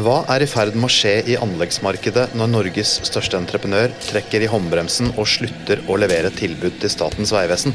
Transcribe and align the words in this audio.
Hva 0.00 0.22
er 0.32 0.40
i 0.40 0.46
ferd 0.48 0.76
med 0.78 0.86
å 0.86 0.92
skje 0.94 1.10
i 1.28 1.34
anleggsmarkedet 1.36 2.30
når 2.38 2.48
Norges 2.48 2.92
største 3.04 3.36
entreprenør 3.36 3.92
trekker 4.06 4.46
i 4.46 4.48
håndbremsen 4.48 5.10
og 5.10 5.28
slutter 5.28 5.82
å 5.90 5.98
levere 6.00 6.30
tilbud 6.32 6.78
til 6.80 6.92
Statens 6.94 7.34
vegvesen? 7.36 7.74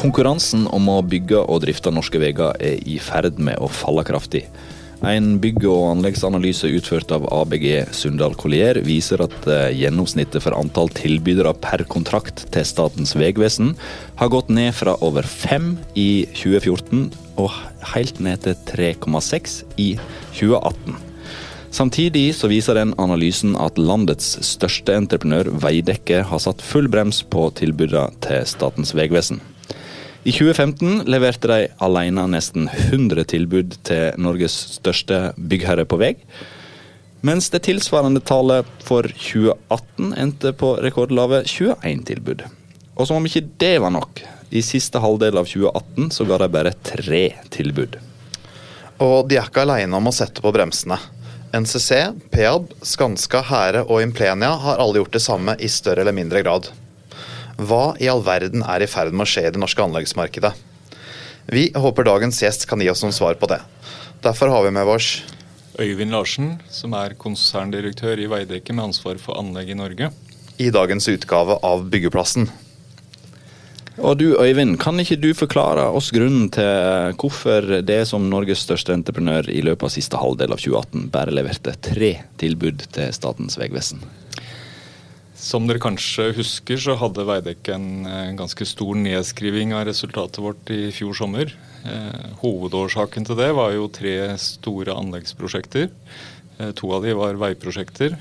Konkurransen 0.00 0.62
om 0.72 0.86
å 0.88 1.02
bygge 1.04 1.42
og 1.44 1.58
drifte 1.60 1.90
norske 1.92 2.16
veier 2.22 2.54
er 2.56 2.78
i 2.88 2.94
ferd 3.04 3.36
med 3.36 3.60
å 3.60 3.66
falle 3.68 4.00
kraftig. 4.08 4.46
En 5.04 5.34
bygg- 5.40 5.66
og 5.68 5.90
anleggsanalyse 5.90 6.70
utført 6.76 7.12
av 7.12 7.26
ABG 7.28 7.92
Sundal 7.96 8.32
Collier 8.40 8.80
viser 8.84 9.20
at 9.24 9.48
eh, 9.48 9.74
gjennomsnittet 9.76 10.40
for 10.44 10.56
antall 10.56 10.88
tilbydere 10.96 11.52
per 11.60 11.84
kontrakt 11.88 12.46
til 12.52 12.64
Statens 12.68 13.12
vegvesen 13.16 13.74
har 14.20 14.32
gått 14.32 14.48
ned 14.48 14.72
fra 14.76 14.96
over 15.04 15.28
fem 15.28 15.74
i 15.92 16.24
2014 16.32 17.06
og 17.40 17.60
helt 17.92 18.24
ned 18.24 18.44
til 18.48 18.56
3,6 18.72 19.60
i 19.80 19.90
2018. 20.32 20.96
Samtidig 21.76 22.26
så 22.40 22.48
viser 22.50 22.80
den 22.80 22.96
analysen 23.00 23.52
at 23.60 23.76
landets 23.78 24.32
største 24.48 24.96
entreprenør, 24.96 25.52
Veidekke, 25.60 26.24
har 26.24 26.40
satt 26.42 26.64
full 26.64 26.88
brems 26.88 27.20
på 27.20 27.50
tilbudene 27.60 28.16
til 28.24 28.48
Statens 28.48 28.96
vegvesen. 28.96 29.44
I 30.20 30.32
2015 30.32 31.06
leverte 31.08 31.48
de 31.48 31.68
alene 31.80 32.26
nesten 32.28 32.66
100 32.68 33.24
tilbud 33.32 33.76
til 33.88 34.18
Norges 34.20 34.52
største 34.76 35.30
byggherre 35.40 35.86
på 35.88 35.96
vei. 36.00 36.10
Mens 37.24 37.48
det 37.52 37.62
tilsvarende 37.64 38.20
tallet 38.20 38.68
for 38.84 39.08
2018 39.08 40.12
endte 40.20 40.52
på 40.60 40.74
rekordlave 40.84 41.40
21 41.48 42.04
tilbud. 42.10 42.44
Og 42.96 43.08
som 43.08 43.16
om 43.16 43.28
ikke 43.28 43.46
det 43.62 43.78
var 43.80 43.94
nok, 43.96 44.20
i 44.52 44.60
siste 44.66 45.00
halvdel 45.00 45.40
av 45.40 45.48
2018 45.48 46.12
så 46.12 46.28
ga 46.28 46.40
de 46.42 46.50
bare 46.52 46.74
tre 46.84 47.22
tilbud. 47.54 47.96
Og 49.00 49.30
de 49.30 49.38
er 49.40 49.48
ikke 49.48 49.64
alene 49.64 49.96
om 49.96 50.10
å 50.10 50.12
sette 50.12 50.44
på 50.44 50.52
bremsene. 50.52 51.00
NCC, 51.56 52.12
Peab, 52.30 52.68
Skanska, 52.84 53.40
Hære 53.48 53.86
og 53.88 54.04
Implenia 54.04 54.52
har 54.66 54.84
alle 54.84 55.00
gjort 55.00 55.16
det 55.16 55.24
samme 55.24 55.56
i 55.56 55.72
større 55.72 56.04
eller 56.04 56.14
mindre 56.14 56.44
grad. 56.44 56.68
Hva 57.60 57.92
i 58.00 58.08
all 58.08 58.22
verden 58.24 58.62
er 58.64 58.80
i 58.80 58.88
ferd 58.88 59.12
med 59.12 59.26
å 59.26 59.28
skje 59.28 59.42
i 59.44 59.52
det 59.52 59.60
norske 59.60 59.84
anleggsmarkedet? 59.84 60.54
Vi 61.50 61.66
håper 61.76 62.06
dagens 62.06 62.38
gjest 62.40 62.64
kan 62.70 62.80
gi 62.80 62.88
oss 62.88 63.02
noen 63.04 63.12
svar 63.12 63.36
på 63.36 63.48
det. 63.50 63.58
Derfor 64.24 64.52
har 64.52 64.64
vi 64.64 64.72
med 64.72 64.88
oss 64.88 65.18
Øyvind 65.80 66.12
Larsen, 66.12 66.54
som 66.72 66.94
er 66.96 67.14
konserndirektør 67.20 68.20
i 68.20 68.28
Veidekke 68.28 68.74
med 68.74 68.90
ansvar 68.90 69.20
for 69.20 69.38
anlegg 69.40 69.70
i 69.72 69.76
Norge. 69.78 70.10
I 70.60 70.68
dagens 70.72 71.08
utgave 71.08 71.56
av 71.64 71.86
Byggeplassen. 71.92 72.48
Og 74.00 74.16
du 74.20 74.26
Øyvind, 74.40 74.78
kan 74.80 75.00
ikke 75.00 75.18
du 75.20 75.30
forklare 75.36 75.84
oss 75.92 76.08
grunnen 76.16 76.48
til 76.52 77.12
hvorfor 77.20 77.82
det 77.84 78.00
som 78.08 78.28
Norges 78.32 78.64
største 78.64 78.96
entreprenør 78.96 79.50
i 79.52 79.60
løpet 79.66 79.88
av 79.88 79.94
siste 79.94 80.20
halvdel 80.20 80.56
av 80.56 80.62
2018 80.64 81.10
bare 81.12 81.36
leverte 81.36 81.76
tre 81.84 82.14
tilbud 82.40 82.88
til 82.96 83.12
Statens 83.16 83.60
vegvesen? 83.60 84.00
Som 85.40 85.64
dere 85.64 85.80
kanskje 85.80 86.34
husker, 86.36 86.76
så 86.76 86.94
hadde 87.00 87.24
Veidekke 87.24 87.72
en 87.72 88.04
en 88.04 88.36
ganske 88.36 88.66
stor 88.68 88.98
nedskriving 88.98 89.72
av 89.72 89.86
resultatet 89.88 90.42
vårt 90.44 90.72
i 90.74 90.90
fjor 90.92 91.16
sommer. 91.16 91.54
Eh, 91.88 92.26
hovedårsaken 92.42 93.24
til 93.24 93.38
det 93.38 93.48
var 93.56 93.72
jo 93.72 93.88
tre 93.88 94.36
store 94.36 94.92
anleggsprosjekter. 94.92 95.88
Eh, 96.58 96.72
to 96.76 96.92
av 96.92 97.06
de 97.06 97.16
var 97.16 97.40
veiprosjekter. 97.40 98.18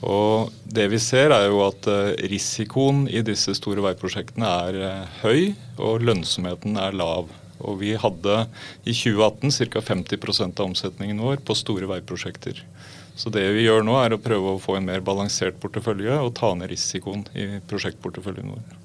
Og 0.00 0.52
det 0.64 0.86
vi 0.92 0.98
ser 1.02 1.34
er 1.34 1.48
jo 1.50 1.58
at 1.66 1.84
risikoen 2.30 3.02
i 3.10 3.20
disse 3.26 3.52
store 3.58 3.82
veiprosjektene 3.84 4.46
er 4.46 5.08
høy, 5.20 5.50
og 5.76 6.06
lønnsomheten 6.06 6.78
er 6.80 6.94
lav. 6.96 7.28
Og 7.60 7.80
vi 7.82 7.96
hadde 7.98 8.46
i 8.86 8.94
2018 8.94 9.50
ca. 9.74 9.82
50% 9.90 10.62
av 10.62 10.70
omsetningen 10.70 11.20
vår 11.20 11.42
på 11.44 11.58
store 11.58 11.90
veiprosjekter. 11.90 12.62
Så 13.18 13.32
det 13.34 13.46
vi 13.56 13.66
gjør 13.66 13.84
nå 13.86 13.96
er 14.00 14.14
å 14.14 14.20
prøve 14.22 14.54
å 14.54 14.60
få 14.62 14.78
en 14.78 14.86
mer 14.86 15.02
balansert 15.04 15.58
portefølje 15.62 16.20
og 16.20 16.34
ta 16.38 16.52
ned 16.56 16.70
risikoen 16.72 17.26
i 17.36 17.48
prosjektporteføljen 17.70 18.54
vår. 18.54 18.78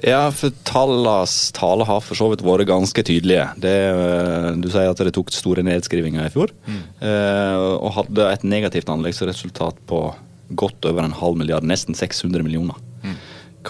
Ja, 0.00 0.30
for 0.32 0.54
tallenes 0.64 1.52
tale 1.52 1.84
har 1.84 2.00
for 2.00 2.16
så 2.16 2.30
vidt 2.32 2.44
vært 2.44 2.70
ganske 2.70 3.04
tydelige. 3.04 3.44
Det, 3.60 3.74
du 4.64 4.70
sier 4.72 4.88
at 4.88 5.02
det 5.04 5.12
tok 5.12 5.32
store 5.36 5.64
nedskrivinger 5.66 6.24
i 6.24 6.32
fjor, 6.32 6.54
mm. 6.64 6.80
og 7.76 7.90
hadde 7.98 8.30
et 8.30 8.46
negativt 8.48 8.88
anleggsresultat 8.92 9.82
på 9.90 10.06
godt 10.56 10.88
over 10.88 11.04
en 11.04 11.16
halv 11.20 11.36
milliard, 11.40 11.66
nesten 11.68 11.96
600 11.96 12.44
millioner. 12.44 12.80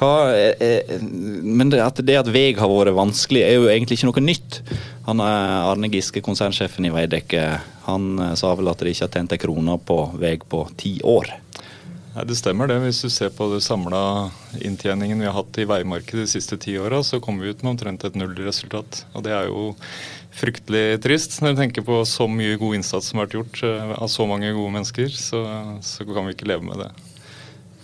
Er, 0.01 1.03
men 1.43 1.71
det 1.73 1.83
at, 1.85 2.01
det 2.01 2.17
at 2.21 2.31
vei 2.33 2.53
har 2.57 2.71
vært 2.71 2.97
vanskelig, 2.97 3.43
er 3.45 3.59
jo 3.59 3.69
egentlig 3.69 3.99
ikke 3.99 4.09
noe 4.09 4.25
nytt. 4.25 4.63
Han 5.07 5.21
er 5.21 5.69
Arne 5.69 5.91
Giske, 5.93 6.23
konsernsjefen 6.25 6.87
i 6.89 6.93
Veidekke, 6.95 7.47
han 7.87 8.19
eh, 8.19 8.35
sa 8.39 8.55
vel 8.59 8.71
at 8.71 8.83
de 8.83 8.93
ikke 8.93 9.07
har 9.07 9.15
tjent 9.17 9.35
en 9.35 9.43
krone 9.43 9.79
på 9.87 9.99
vei 10.21 10.37
på 10.39 10.65
ti 10.79 10.99
år. 11.05 11.33
Nei, 12.13 12.25
Det 12.29 12.37
stemmer 12.37 12.69
det. 12.69 12.79
Hvis 12.85 13.03
du 13.03 13.11
ser 13.11 13.33
på 13.35 13.49
det 13.53 13.63
samla 13.65 14.31
inntjeningen 14.61 15.21
vi 15.21 15.29
har 15.29 15.37
hatt 15.39 15.59
i 15.59 15.69
veimarkedet 15.69 16.27
de 16.27 16.33
siste 16.35 16.59
ti 16.61 16.77
åra, 16.79 17.03
så 17.03 17.21
kommer 17.25 17.45
vi 17.45 17.55
ut 17.55 17.63
med 17.65 17.75
omtrent 17.75 18.05
et 18.05 18.19
nullresultat. 18.19 19.05
Og 19.17 19.25
det 19.25 19.33
er 19.33 19.49
jo 19.49 19.73
fryktelig 20.33 21.01
trist 21.05 21.41
når 21.41 21.55
du 21.55 21.63
tenker 21.63 21.87
på 21.87 22.03
så 22.09 22.29
mye 22.29 22.59
god 22.61 22.79
innsats 22.79 23.11
som 23.11 23.21
har 23.21 23.29
vært 23.29 23.41
gjort 23.41 23.65
eh, 23.69 23.97
av 23.97 24.13
så 24.13 24.29
mange 24.29 24.53
gode 24.53 24.77
mennesker. 24.77 25.09
Så, 25.17 25.43
så 25.83 26.07
kan 26.09 26.29
vi 26.29 26.37
ikke 26.37 26.53
leve 26.53 26.69
med 26.69 26.85
det. 26.85 26.93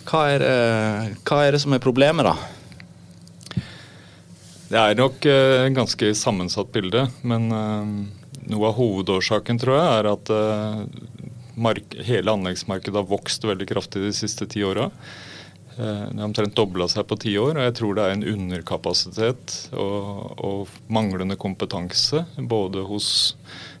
Hva 0.09 0.23
er, 0.33 0.41
eh, 0.41 1.09
hva 1.21 1.43
er 1.45 1.53
det 1.53 1.61
som 1.61 1.75
er 1.75 1.83
problemet, 1.83 2.25
da? 2.25 2.33
Det 4.69 4.77
er 4.77 4.97
nok 4.97 5.25
et 5.25 5.65
uh, 5.65 5.69
ganske 5.73 6.09
sammensatt 6.17 6.71
bilde. 6.73 7.03
Men 7.21 7.49
uh, 7.53 7.85
noe 8.49 8.69
av 8.71 8.77
hovedårsaken 8.79 9.61
tror 9.61 9.77
jeg 9.77 9.99
er 9.99 10.09
at 10.09 10.31
mark, 11.59 11.93
hele 12.07 12.33
anleggsmarkedet 12.33 12.97
har 12.97 13.09
vokst 13.09 13.45
veldig 13.45 13.67
kraftig 13.69 14.01
de 14.07 14.13
siste 14.15 14.47
ti 14.49 14.63
åra. 14.65 14.87
Det 15.79 16.17
har 16.17 16.25
omtrent 16.25 16.57
dobla 16.57 16.89
seg 16.91 17.05
på 17.07 17.15
ti 17.21 17.35
år, 17.39 17.53
og 17.53 17.63
jeg 17.63 17.75
tror 17.77 17.95
det 17.95 18.05
er 18.05 18.15
en 18.15 18.25
underkapasitet 18.33 19.53
og, 19.79 20.33
og 20.43 20.73
manglende 20.91 21.37
kompetanse 21.39 22.25
både 22.51 22.83
hos 22.89 23.11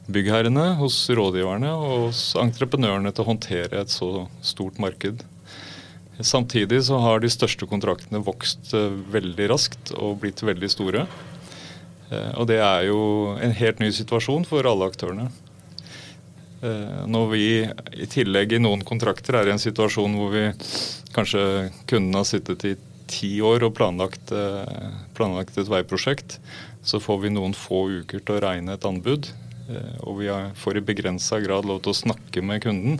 byggherrene, 0.07 0.75
hos 0.79 1.01
rådgiverne 1.11 1.73
og 1.73 2.05
hos 2.05 2.21
entreprenørene 2.39 3.11
til 3.11 3.25
å 3.25 3.29
håndtere 3.33 3.81
et 3.81 3.91
så 3.91 4.29
stort 4.45 4.79
marked. 4.79 5.25
Samtidig 6.19 6.81
så 6.83 6.97
har 6.99 7.21
de 7.23 7.31
største 7.31 7.63
kontraktene 7.69 8.19
vokst 8.23 8.73
eh, 8.75 8.91
veldig 9.13 9.45
raskt 9.53 9.93
og 9.95 10.17
blitt 10.23 10.43
veldig 10.43 10.69
store. 10.71 11.05
Eh, 12.11 12.33
og 12.35 12.49
det 12.49 12.59
er 12.59 12.89
jo 12.89 12.99
en 13.39 13.55
helt 13.55 13.79
ny 13.79 13.87
situasjon 13.95 14.43
for 14.49 14.67
alle 14.67 14.89
aktørene. 14.91 15.29
Eh, 16.59 16.99
når 17.07 17.31
vi 17.31 17.45
i 18.03 18.09
tillegg 18.11 18.57
i 18.57 18.59
noen 18.59 18.83
kontrakter 18.83 19.39
er 19.39 19.47
i 19.47 19.55
en 19.55 19.63
situasjon 19.63 20.19
hvor 20.19 20.35
vi 20.35 20.45
kanskje 21.15 21.43
kunne 21.87 22.19
har 22.19 22.27
sittet 22.27 22.67
i 22.67 22.75
ti 23.09 23.33
år 23.41 23.63
og 23.65 23.73
planlagt, 23.79 24.29
planlagt 25.17 25.55
et 25.57 25.71
veiprosjekt, 25.71 26.35
så 26.85 26.99
får 27.01 27.23
vi 27.23 27.31
noen 27.33 27.55
få 27.57 27.87
uker 28.03 28.21
til 28.21 28.35
å 28.35 28.41
regne 28.43 28.75
et 28.75 28.85
anbud. 28.85 29.31
Og 30.05 30.19
vi 30.19 30.29
får 30.61 30.77
i 30.77 30.83
begrensa 30.85 31.39
grad 31.41 31.65
lov 31.65 31.81
til 31.81 31.95
å 31.95 31.97
snakke 32.03 32.43
med 32.45 32.61
kunden. 32.67 32.99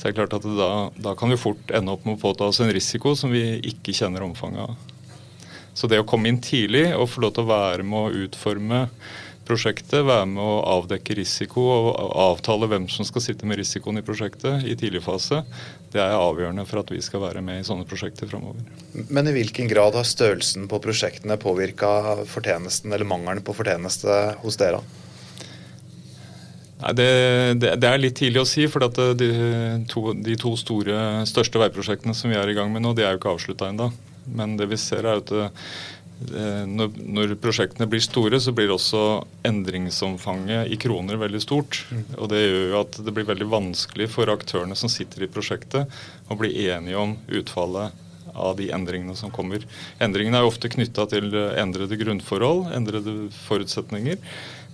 Så 0.00 0.08
det 0.08 0.14
er 0.14 0.20
klart 0.22 0.38
at 0.38 0.44
da, 0.56 0.68
da, 0.96 1.12
kan 1.12 1.28
vi 1.28 1.36
fort 1.36 1.72
ende 1.76 1.92
opp 1.92 2.06
med 2.08 2.16
å 2.16 2.20
påta 2.22 2.46
oss 2.48 2.62
en 2.64 2.70
risiko 2.72 3.12
som 3.12 3.34
vi 3.34 3.58
ikke 3.68 3.92
kjenner 3.92 4.24
omfanget 4.24 4.70
av. 4.70 4.86
Så 5.76 5.90
det 5.92 5.98
å 6.00 6.06
komme 6.08 6.30
inn 6.30 6.38
tidlig 6.40 6.86
og 6.96 7.10
få 7.12 7.26
lov 7.26 7.34
til 7.36 7.44
å 7.44 7.50
være 7.50 7.84
med 7.84 7.98
å 8.00 8.22
utforme 8.24 8.78
prosjektet, 9.44 9.98
være 10.06 10.24
med 10.30 10.40
å 10.40 10.62
avdekke 10.78 11.18
risiko 11.18 11.66
og 11.68 11.90
avtale 12.22 12.70
hvem 12.70 12.86
som 12.88 13.04
skal 13.04 13.26
sitte 13.26 13.48
med 13.48 13.60
risikoen 13.60 14.00
i 14.00 14.04
prosjektet 14.06 14.64
i 14.64 14.78
tidlig 14.78 15.02
fase, 15.04 15.42
det 15.92 16.00
er 16.00 16.16
avgjørende 16.16 16.64
for 16.70 16.80
at 16.80 16.94
vi 16.94 17.02
skal 17.04 17.26
være 17.26 17.44
med 17.44 17.60
i 17.60 17.68
sånne 17.68 17.84
prosjekter 17.90 18.30
framover. 18.30 18.64
Men 19.12 19.28
i 19.28 19.36
hvilken 19.36 19.68
grad 19.68 20.00
har 20.00 20.08
størrelsen 20.08 20.64
på 20.70 20.80
prosjektene 20.80 21.36
påvirka 21.44 22.22
fortjenesten 22.30 22.88
eller 22.88 23.08
mangelen 23.12 23.44
på 23.44 23.56
fortjeneste 23.60 24.22
hos 24.40 24.56
dere? 24.60 24.80
Nei, 26.80 26.92
det, 26.96 27.08
det, 27.60 27.74
det, 27.82 27.88
er 27.88 28.00
litt 28.00 28.18
tidlig 28.20 28.42
å 28.42 28.48
si. 28.48 28.66
For 28.70 28.86
eh, 28.88 29.14
de 29.18 29.30
to, 29.90 30.10
de, 30.16 30.36
to, 30.40 30.54
store, 30.60 31.24
største 31.28 31.62
veiprosjektene 31.62 32.16
som 32.16 32.32
vi 32.32 32.38
er 32.40 32.50
i 32.50 32.56
gang 32.56 32.72
med 32.72 32.84
nå, 32.84 32.94
de 32.96 33.06
er 33.06 33.14
jo 33.14 33.22
ikke 33.22 33.34
avslutta 33.36 33.70
ennå. 33.70 33.90
Men 34.36 34.56
det 34.60 34.68
vi 34.70 34.78
ser 34.80 35.06
er 35.06 35.20
at 35.22 35.32
det, 35.32 35.48
når, 36.68 36.92
når, 37.00 37.32
prosjektene 37.40 37.88
blir 37.88 38.02
store, 38.04 38.40
så 38.42 38.52
blir 38.52 38.72
også 38.74 39.22
endringsomfanget 39.48 40.68
i 40.68 40.76
kroner 40.80 41.16
veldig 41.20 41.40
stort. 41.42 41.80
Mm. 41.88 42.04
Og 42.18 42.30
det 42.32 42.42
gjør 42.42 42.66
jo 42.74 42.78
at 42.82 43.00
det 43.06 43.14
blir 43.16 43.28
veldig 43.30 43.48
vanskelig 43.48 44.10
for 44.12 44.32
aktørene 44.32 44.76
som 44.76 44.92
sitter 44.92 45.24
i 45.24 45.30
prosjektet, 45.32 46.00
å 46.28 46.36
bli 46.38 46.52
enige 46.68 47.00
om 47.00 47.16
utfallet 47.40 48.06
av 48.30 48.54
de 48.60 48.68
endringene 48.74 49.16
som 49.18 49.32
kommer. 49.34 49.64
Endringene 50.02 50.38
er 50.38 50.44
jo 50.44 50.52
ofte 50.52 50.70
knytta 50.70 51.08
til 51.10 51.32
endrede 51.34 51.98
grunnforhold, 51.98 52.68
endrede 52.76 53.14
forutsetninger. 53.48 54.20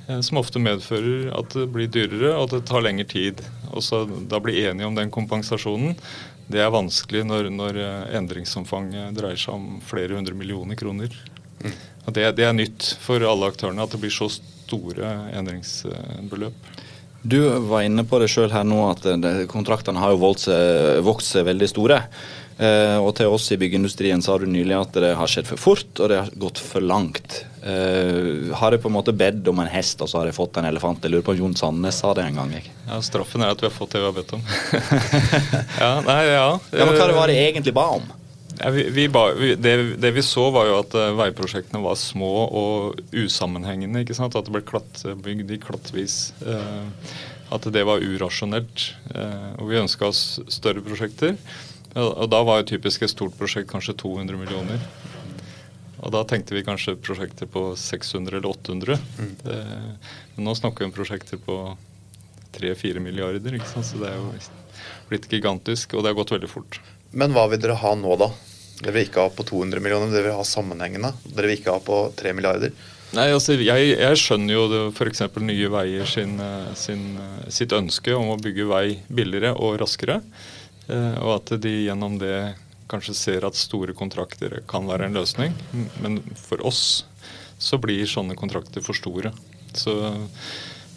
Som 0.07 0.39
ofte 0.39 0.63
medfører 0.63 1.33
at 1.35 1.55
det 1.57 1.67
blir 1.75 1.91
dyrere 1.91 2.37
og 2.37 2.47
at 2.47 2.57
det 2.57 2.69
tar 2.69 2.85
lengre 2.85 3.09
tid. 3.11 3.43
Og 3.73 3.83
så 3.83 4.05
Da 4.31 4.39
bli 4.43 4.61
enige 4.63 4.87
om 4.87 4.95
den 4.95 5.11
kompensasjonen, 5.11 5.97
det 6.47 6.61
er 6.63 6.71
vanskelig 6.71 7.25
når, 7.27 7.51
når 7.51 7.81
endringsomfanget 8.15 9.17
dreier 9.19 9.41
seg 9.41 9.57
om 9.57 9.81
flere 9.83 10.15
hundre 10.15 10.37
millioner 10.39 10.79
kroner. 10.79 11.11
Mm. 11.65 11.75
Og 12.07 12.15
det, 12.15 12.29
det 12.39 12.47
er 12.47 12.55
nytt 12.55 12.93
for 13.03 13.19
alle 13.27 13.51
aktørene 13.51 13.83
at 13.83 13.91
det 13.91 13.99
blir 14.05 14.15
så 14.15 14.29
store 14.31 15.11
endringsbeløp. 15.35 16.71
Du 17.27 17.41
var 17.67 17.83
inne 17.83 18.05
på 18.07 18.21
det 18.23 18.29
sjøl 18.31 18.53
her 18.55 18.63
nå 18.63 18.85
at 18.93 19.07
kontraktene 19.51 19.99
har 19.99 20.15
jo 20.15 20.21
vokst 20.23 21.33
seg 21.33 21.49
veldig 21.49 21.69
store. 21.73 21.99
Eh, 22.57 22.97
og 22.97 23.11
til 23.19 23.29
oss 23.29 23.51
i 23.53 23.59
byggeindustrien 23.61 24.23
sa 24.25 24.39
du 24.41 24.47
nylig 24.49 24.73
at 24.79 24.95
det 24.97 25.13
har 25.19 25.29
skjedd 25.29 25.49
for 25.51 25.61
fort, 25.61 25.91
og 26.01 26.09
det 26.09 26.21
har 26.23 26.31
gått 26.41 26.61
for 26.63 26.85
langt. 26.85 27.43
Eh, 27.61 28.53
har 28.57 28.73
jeg 28.73 28.81
på 28.81 28.89
en 28.89 28.97
måte 28.97 29.13
bedt 29.17 29.49
om 29.53 29.61
en 29.61 29.69
hest, 29.69 30.01
og 30.01 30.09
så 30.09 30.23
har 30.23 30.31
jeg 30.31 30.39
fått 30.39 30.57
en 30.57 30.69
elefant? 30.69 31.05
Jeg 31.05 31.13
lurer 31.13 31.27
på 31.27 31.35
om 31.35 31.43
Jon 31.43 31.57
Sandnes 31.59 32.01
sa 32.01 32.15
det 32.17 32.25
en 32.25 32.41
gang. 32.41 32.55
Jeg. 32.57 32.73
Ja, 32.87 33.01
Straffen 33.05 33.45
er 33.45 33.53
at 33.53 33.61
vi 33.61 33.69
har 33.69 33.77
fått 33.77 33.93
det 33.97 34.01
vi 34.01 34.09
har 34.09 34.17
bedt 34.17 34.33
om. 34.39 34.47
ja, 35.83 35.91
nei, 36.07 36.23
ja. 36.31 36.47
ja, 36.57 36.87
Men 36.87 36.97
hva 36.97 37.11
var 37.19 37.33
det 37.33 37.37
egentlig 37.45 37.77
ba 37.77 37.91
om? 37.99 38.09
Ja, 38.57 38.73
vi, 38.73 38.87
vi 38.89 39.05
ba, 39.13 39.27
vi, 39.37 39.53
det, 39.61 39.77
det, 40.01 40.15
vi 40.17 40.25
så, 40.25 40.49
var 40.55 40.71
jo 40.71 40.81
at 40.81 40.97
uh, 40.97 41.11
veiprosjektene 41.19 41.83
var 41.85 42.01
små 42.01 42.33
og 42.47 43.03
usammenhengende. 43.13 44.01
ikke 44.01 44.17
sant? 44.17 44.39
At 44.39 44.49
det 44.49 44.57
ble 44.57 44.65
klatt, 44.65 45.05
bygd 45.05 45.53
i 45.53 45.61
klattvis. 45.61 46.31
Uh, 46.41 46.89
at 47.53 47.69
det 47.69 47.85
var 47.85 48.01
urasjonelt. 48.01 48.91
Uh, 49.13 49.53
og 49.61 49.69
vi 49.69 49.83
ønska 49.83 50.09
oss 50.09 50.39
større 50.49 50.81
prosjekter. 50.87 51.37
Og, 51.97 52.27
da 52.29 52.43
var 52.45 52.61
jo 52.61 52.71
typisk 52.75 53.07
et 53.07 53.13
stort 53.13 53.37
prosjekt 53.39 53.71
kanskje 53.71 53.97
200 54.03 54.37
millioner. 54.41 54.83
Og 56.05 56.13
da 56.13 56.23
tenkte 56.29 56.55
vi 56.55 56.65
kanskje 56.67 56.99
prosjekter 57.01 57.49
på 57.49 57.71
600 57.81 58.37
eller 58.37 58.51
800. 58.53 58.99
Mm. 59.17 59.31
Det, 59.43 59.61
men 60.37 60.49
nå 60.49 60.55
snakker 60.59 60.85
vi 60.85 60.91
om 60.91 60.95
prosjekter 60.95 61.41
på 61.41 61.57
3-4 62.57 63.01
milliarder. 63.01 63.57
ikke 63.57 63.71
sant? 63.71 63.89
Så 63.89 64.01
det 64.03 64.11
er 64.13 64.21
jo 64.21 64.29
blitt 65.09 65.31
gigantisk, 65.33 65.97
og 65.97 66.05
det 66.05 66.13
har 66.13 66.19
gått 66.19 66.35
veldig 66.37 66.51
fort. 66.53 66.81
Men 67.17 67.33
hva 67.33 67.47
vil 67.49 67.63
dere 67.63 67.79
ha 67.81 67.95
nå, 67.97 68.13
da? 68.21 68.29
Dere 68.83 68.93
vil 68.93 69.07
ikke 69.07 69.25
ha 69.25 69.33
på 69.33 69.47
200 69.49 69.81
millioner, 69.81 70.13
dere 70.13 70.29
vil 70.29 70.37
ha 70.37 70.45
sammenhengende. 70.45 71.15
Dere 71.31 71.49
vil 71.49 71.57
ikke 71.57 71.79
ha 71.79 71.81
på 71.81 72.03
3 72.19 72.35
milliarder. 72.37 72.77
Nei, 73.17 73.31
altså, 73.33 73.55
jeg, 73.57 73.95
jeg 73.95 74.21
skjønner 74.21 74.53
jo 74.53 74.83
f.eks. 74.91 75.23
Nye 75.41 75.73
Veier 75.73 76.09
sin, 76.11 76.37
sin, 76.77 77.07
sitt 77.49 77.73
ønske 77.73 78.13
om 78.19 78.35
å 78.35 78.41
bygge 78.43 78.69
vei 78.69 78.87
billigere 79.09 79.55
og 79.57 79.79
raskere. 79.81 80.21
Eh, 80.87 81.19
og 81.23 81.41
at 81.41 81.57
de 81.63 81.75
gjennom 81.87 82.19
det 82.21 82.55
kanskje 82.91 83.17
ser 83.19 83.47
at 83.47 83.59
store 83.59 83.95
kontrakter 83.99 84.61
kan 84.71 84.87
være 84.87 85.09
en 85.09 85.19
løsning. 85.19 85.55
Men 86.03 86.21
for 86.39 86.63
oss 86.67 87.05
så 87.59 87.81
blir 87.83 88.07
sånne 88.09 88.37
kontrakter 88.39 88.85
for 88.85 88.97
store. 88.97 89.33
Så 89.77 89.97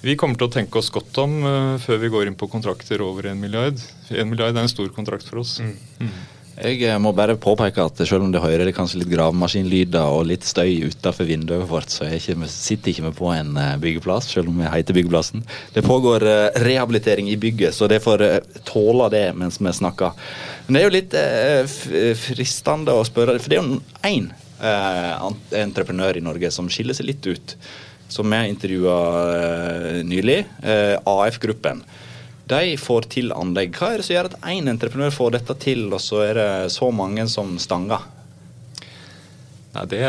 vi 0.03 0.15
kommer 0.19 0.39
til 0.39 0.47
å 0.47 0.53
tenke 0.53 0.79
oss 0.79 0.91
godt 0.93 1.17
om 1.19 1.39
uh, 1.43 1.75
før 1.81 1.97
vi 2.03 2.11
går 2.13 2.29
inn 2.29 2.37
på 2.39 2.47
kontrakter 2.51 3.01
over 3.03 3.31
1 3.31 3.39
milliard. 3.39 3.79
1 4.11 4.29
milliard 4.29 4.55
er 4.55 4.63
en 4.63 4.71
stor 4.71 4.91
kontrakt 4.95 5.27
for 5.27 5.41
oss. 5.41 5.57
Mm. 5.59 6.11
Jeg 6.59 6.81
eh, 6.83 6.97
må 6.99 7.13
bare 7.15 7.37
påpeke 7.39 7.85
at 7.87 8.01
selv 8.03 8.25
om 8.25 8.33
det 8.33 8.41
hører 8.43 8.71
kanskje 8.75 8.99
litt 8.99 9.11
gravemaskinlyder 9.13 10.11
og 10.11 10.27
litt 10.27 10.43
støy 10.47 10.89
utenfor 10.89 11.27
vinduet 11.29 11.63
vårt, 11.69 11.93
så 11.93 12.09
ikke, 12.11 12.35
sitter 12.51 12.91
ikke 12.91 13.05
vi 13.07 13.13
på 13.21 13.29
en 13.31 13.55
eh, 13.55 13.77
byggeplass, 13.79 14.27
selv 14.33 14.51
om 14.51 14.59
vi 14.59 14.67
heter 14.67 14.97
byggeplassen. 14.97 15.45
Det 15.75 15.85
pågår 15.87 16.25
rehabilitering 16.59 17.31
i 17.31 17.39
bygget, 17.39 17.77
så 17.77 17.87
det 17.87 18.01
får 18.03 18.25
tåle 18.67 19.07
det 19.13 19.25
mens 19.39 19.61
vi 19.61 19.73
snakker. 19.79 20.17
Men 20.67 20.75
det 20.75 20.81
er 20.81 20.89
jo 20.89 20.97
litt 20.97 21.19
fristende 22.19 22.93
å 22.93 23.05
spørre, 23.07 23.39
for 23.39 23.51
det 23.51 23.59
er 23.59 23.63
jo 23.63 23.79
én 24.09 24.29
entreprenør 25.55 26.19
i 26.19 26.25
Norge 26.25 26.51
som 26.51 26.67
skiller 26.71 26.97
seg 26.97 27.07
litt 27.07 27.29
ut 27.29 27.55
som 28.09 28.33
jeg 28.33 28.49
intervjua 28.51 28.97
nylig, 30.03 30.43
eh, 30.63 30.97
AF-gruppen. 31.05 31.83
De 32.49 32.77
får 32.81 33.09
til 33.13 33.33
anlegg. 33.35 33.75
Hva 33.77 33.93
er 33.93 34.01
det 34.01 34.07
som 34.07 34.15
gjør 34.15 34.31
at 34.31 34.39
én 34.49 34.71
entreprenør 34.71 35.13
får 35.13 35.35
dette 35.37 35.55
til, 35.61 35.83
og 35.93 36.01
så 36.01 36.23
er 36.25 36.39
det 36.39 36.49
så 36.73 36.89
mange 36.89 37.27
som 37.29 37.57
stanger? 37.61 38.07
Nei, 39.69 39.83
det, 39.85 39.99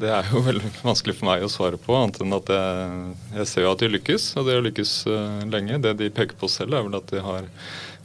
det, 0.00 0.08
er 0.08 0.30
jo 0.32 0.40
veldig 0.48 0.70
vanskelig 0.80 1.18
for 1.18 1.28
meg 1.28 1.44
å 1.44 1.50
svare 1.52 1.80
på, 1.80 1.92
annet 1.98 2.22
enn 2.24 2.36
at 2.38 2.52
jeg, 2.54 3.16
jeg 3.36 3.50
ser 3.50 3.66
jo 3.66 3.72
at 3.74 3.84
de 3.84 3.90
lykkes. 3.92 4.30
Og 4.40 4.48
de 4.48 4.56
har 4.56 4.64
lykkes 4.64 4.94
uh, 5.10 5.42
lenge. 5.52 5.80
Det 5.84 5.96
de 6.00 6.12
peker 6.14 6.38
på 6.40 6.48
selv, 6.48 6.78
er 6.78 6.86
vel 6.86 6.96
at 6.96 7.12
de 7.12 7.20
har 7.24 7.50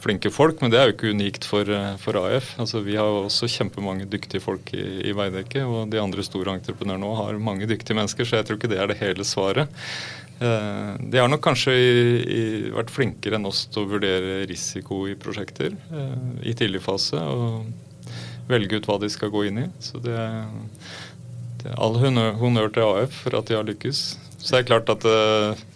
flinke 0.00 0.32
folk, 0.32 0.60
men 0.60 0.72
det 0.72 0.80
er 0.80 0.88
jo 0.88 0.94
ikke 0.94 1.12
unikt 1.12 1.44
for, 1.44 1.68
eh, 1.68 1.96
for 2.00 2.16
AF. 2.16 2.54
Altså, 2.62 2.80
vi 2.80 2.94
har 2.96 3.04
jo 3.04 3.26
også 3.26 3.50
kjempemange 3.52 4.06
dyktige 4.08 4.40
folk 4.40 4.72
i, 4.72 4.84
i 5.10 5.12
Veidekke, 5.12 5.60
og 5.68 5.90
de 5.92 6.00
andre 6.00 6.24
store 6.24 6.54
entreprenørene 6.56 7.04
òg 7.04 7.18
har 7.18 7.42
mange 7.50 7.68
dyktige 7.68 7.98
mennesker, 7.98 8.24
så 8.24 8.38
jeg 8.38 8.48
tror 8.48 8.56
ikke 8.56 8.70
det 8.72 8.78
er 8.80 8.88
det 8.88 8.96
hele 9.02 9.26
svaret. 9.28 9.68
Eh, 10.40 10.92
de 11.12 11.20
har 11.20 11.28
nok 11.28 11.42
kanskje 11.44 11.74
vært 12.72 12.92
flinkere 12.94 13.36
enn 13.36 13.48
oss 13.48 13.66
til 13.68 13.84
å 13.84 13.90
vurdere 13.90 14.46
risiko 14.48 15.02
i 15.10 15.16
prosjekter 15.20 15.74
eh, 15.76 16.20
i 16.48 16.54
tidlig 16.56 16.80
fase, 16.80 17.20
og 17.20 17.66
velge 18.48 18.80
ut 18.80 18.88
hva 18.88 18.96
de 19.02 19.10
skal 19.12 19.32
gå 19.32 19.44
inn 19.50 19.66
i. 19.66 19.66
Så 19.84 20.00
det, 20.00 20.16
det 21.60 21.68
er 21.68 21.76
all 21.76 21.98
honnør 22.00 22.72
til 22.72 22.86
AF 22.86 23.18
for 23.26 23.36
at 23.36 23.50
de 23.50 23.58
har 23.58 23.68
lykkes. 23.68 24.04
Så 24.40 24.54
det 24.54 24.62
er 24.62 24.70
klart 24.70 24.92
at 24.94 25.04
eh, 25.04 25.66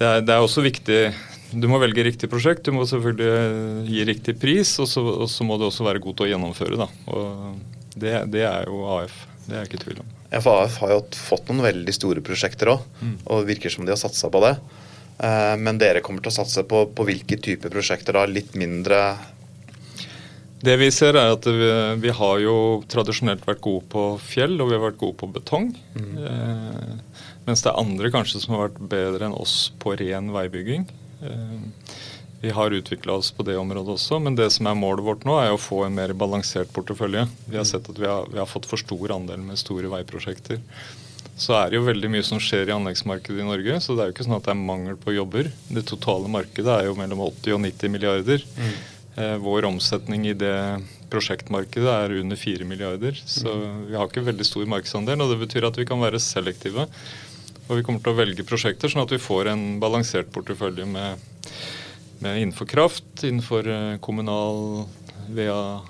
det 0.00 0.08
er, 0.08 0.24
det 0.24 0.36
er 0.36 0.46
også 0.46 0.64
viktig 0.64 1.02
du 1.50 1.66
må 1.66 1.80
velge 1.82 2.04
riktig 2.06 2.28
prosjekt, 2.30 2.62
du 2.68 2.76
må 2.76 2.84
selvfølgelig 2.86 3.88
gi 3.90 4.04
riktig 4.06 4.36
pris, 4.38 4.70
og 4.78 4.86
så, 4.86 5.02
og 5.02 5.26
så 5.28 5.42
må 5.42 5.58
du 5.58 5.66
også 5.66 5.82
være 5.82 6.02
god 6.04 6.20
til 6.20 6.28
å 6.28 6.30
gjennomføre. 6.30 6.88
Det, 7.90 8.14
det, 8.30 8.46
er 8.46 8.70
jo 8.70 8.86
AF. 8.86 9.24
Det 9.48 9.56
er 9.56 9.64
jeg 9.64 9.72
ikke 9.72 9.80
i 9.80 9.84
tvil 9.88 10.02
om. 10.04 10.16
Ja, 10.30 10.38
for 10.38 10.62
AF 10.62 10.78
har 10.82 10.94
jo 10.94 11.00
fått 11.18 11.50
noen 11.50 11.64
veldig 11.64 11.94
store 11.96 12.22
prosjekter 12.24 12.70
òg, 12.76 12.86
mm. 13.00 13.16
og 13.26 13.42
det 13.42 13.56
virker 13.56 13.72
som 13.74 13.86
de 13.86 13.94
har 13.94 14.00
satsa 14.00 14.30
på 14.30 14.42
det. 14.44 14.54
Eh, 15.18 15.56
men 15.58 15.80
dere 15.80 16.02
kommer 16.06 16.22
til 16.22 16.32
å 16.32 16.38
satse 16.38 16.64
på, 16.70 16.84
på 16.94 17.06
hvilke 17.08 17.40
typer 17.42 17.72
prosjekter 17.72 18.16
da? 18.16 18.24
Litt 18.30 18.54
mindre 18.58 19.00
det 20.60 20.74
vi 20.76 20.90
ser 20.92 21.16
er 21.16 21.32
at 21.32 21.46
vi, 21.48 21.68
vi, 22.02 22.10
har 22.12 22.40
jo 22.42 22.54
tradisjonelt 22.92 23.46
vært 23.48 23.62
gode 23.64 23.86
på 23.92 24.02
fjell, 24.20 24.58
og 24.60 24.68
vi 24.68 24.76
har 24.76 24.82
vært 24.82 24.98
gode 25.00 25.16
på 25.22 25.28
betong. 25.32 25.70
Mm. 25.96 26.18
Eh, 26.20 27.28
mens 27.46 27.64
det 27.64 27.70
er 27.70 27.80
andre 27.80 28.10
kanskje 28.12 28.42
som 28.42 28.56
har 28.56 28.66
vært 28.66 28.82
bedre 28.92 29.30
enn 29.30 29.36
oss 29.36 29.70
på 29.80 29.94
ren 29.96 30.28
veibygging. 30.34 30.84
Eh, 31.24 31.94
vi 32.40 32.50
har 32.56 32.70
utvikla 32.70 33.18
oss 33.20 33.30
på 33.36 33.44
det 33.44 33.58
området 33.60 33.98
også, 33.98 34.18
men 34.24 34.36
det 34.38 34.48
som 34.54 34.68
er 34.70 34.78
målet 34.78 35.04
vårt 35.04 35.26
nå, 35.28 35.36
er 35.42 35.52
å 35.52 35.60
få 35.60 35.82
en 35.84 35.96
mer 35.96 36.14
balansert 36.16 36.72
portefølje. 36.72 37.26
Vi 37.46 37.58
har 37.60 37.66
sett 37.68 37.90
at 37.92 37.98
vi 38.00 38.08
har, 38.08 38.30
vi 38.32 38.40
har 38.40 38.48
fått 38.48 38.68
for 38.70 38.80
stor 38.80 39.12
andel 39.12 39.42
med 39.44 39.60
store 39.60 39.90
veiprosjekter. 39.92 40.62
Så 41.40 41.54
er 41.56 41.70
det 41.70 41.78
jo 41.78 41.86
veldig 41.86 42.10
mye 42.12 42.24
som 42.24 42.40
skjer 42.40 42.68
i 42.68 42.74
anleggsmarkedet 42.74 43.40
i 43.40 43.48
Norge, 43.48 43.76
så 43.80 43.96
det 43.96 44.02
er 44.02 44.08
jo 44.10 44.14
ikke 44.16 44.26
sånn 44.28 44.38
at 44.38 44.48
det 44.48 44.54
er 44.54 44.60
mangel 44.60 44.96
på 45.00 45.14
jobber. 45.16 45.50
Det 45.68 45.84
totale 45.88 46.32
markedet 46.32 46.72
er 46.74 46.88
jo 46.88 46.96
mellom 46.98 47.22
80 47.28 47.56
og 47.56 47.62
90 47.64 47.94
milliarder. 47.94 48.44
Mm. 48.56 48.74
Vår 49.44 49.66
omsetning 49.68 50.28
i 50.30 50.36
det 50.38 50.56
prosjektmarkedet 51.12 51.90
er 51.92 52.14
under 52.20 52.38
4 52.40 52.68
milliarder, 52.68 53.18
så 53.28 53.52
vi 53.88 53.96
har 53.98 54.08
ikke 54.08 54.24
veldig 54.28 54.46
stor 54.46 54.68
markedsandel. 54.70 55.20
Og 55.20 55.32
det 55.32 55.40
betyr 55.42 55.66
at 55.68 55.80
vi 55.80 55.88
kan 55.88 56.00
være 56.00 56.20
selektive. 56.22 56.86
Og 57.68 57.78
vi 57.78 57.84
kommer 57.86 58.04
til 58.04 58.14
å 58.14 58.20
velge 58.20 58.46
prosjekter 58.48 58.92
sånn 58.92 59.04
at 59.04 59.12
vi 59.12 59.20
får 59.20 59.52
en 59.52 59.64
balansert 59.82 60.32
portefølje 60.34 60.88
med 60.88 61.28
innenfor 62.20 62.66
kraft, 62.66 63.24
innenfor 63.24 63.68
eh, 63.68 63.96
kommunal 63.98 64.84
VA 65.28 65.80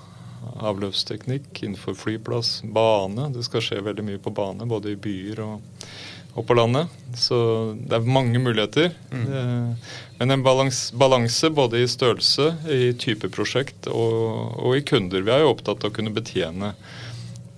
avløpsteknikk, 0.41 1.63
innenfor 1.63 1.93
flyplass, 1.93 2.61
bane. 2.63 3.29
Det 3.35 3.43
skal 3.45 3.63
skje 3.65 3.83
veldig 3.85 4.05
mye 4.07 4.21
på 4.21 4.33
bane, 4.33 4.65
både 4.69 4.93
i 4.93 4.99
byer 4.99 5.41
og, 5.43 5.85
og 6.33 6.47
på 6.47 6.57
landet. 6.57 6.89
Så 7.19 7.37
det 7.77 7.99
er 7.99 8.13
mange 8.17 8.41
muligheter. 8.41 8.95
Mm. 9.11 9.27
Eh, 9.27 9.91
men 10.21 10.35
en 10.37 10.45
balanse, 10.45 10.95
balanse, 10.97 11.51
både 11.53 11.83
i 11.83 11.89
størrelse, 11.89 12.51
i 12.71 12.91
type 12.99 13.29
prosjekt 13.33 13.89
og, 13.91 14.17
og, 14.57 14.75
i 14.77 14.85
kunder. 14.87 15.25
Vi 15.25 15.33
er 15.33 15.45
jo 15.45 15.53
opptatt 15.53 15.83
av 15.83 15.91
å 15.91 15.95
kunne 15.95 16.13
betjene 16.15 16.73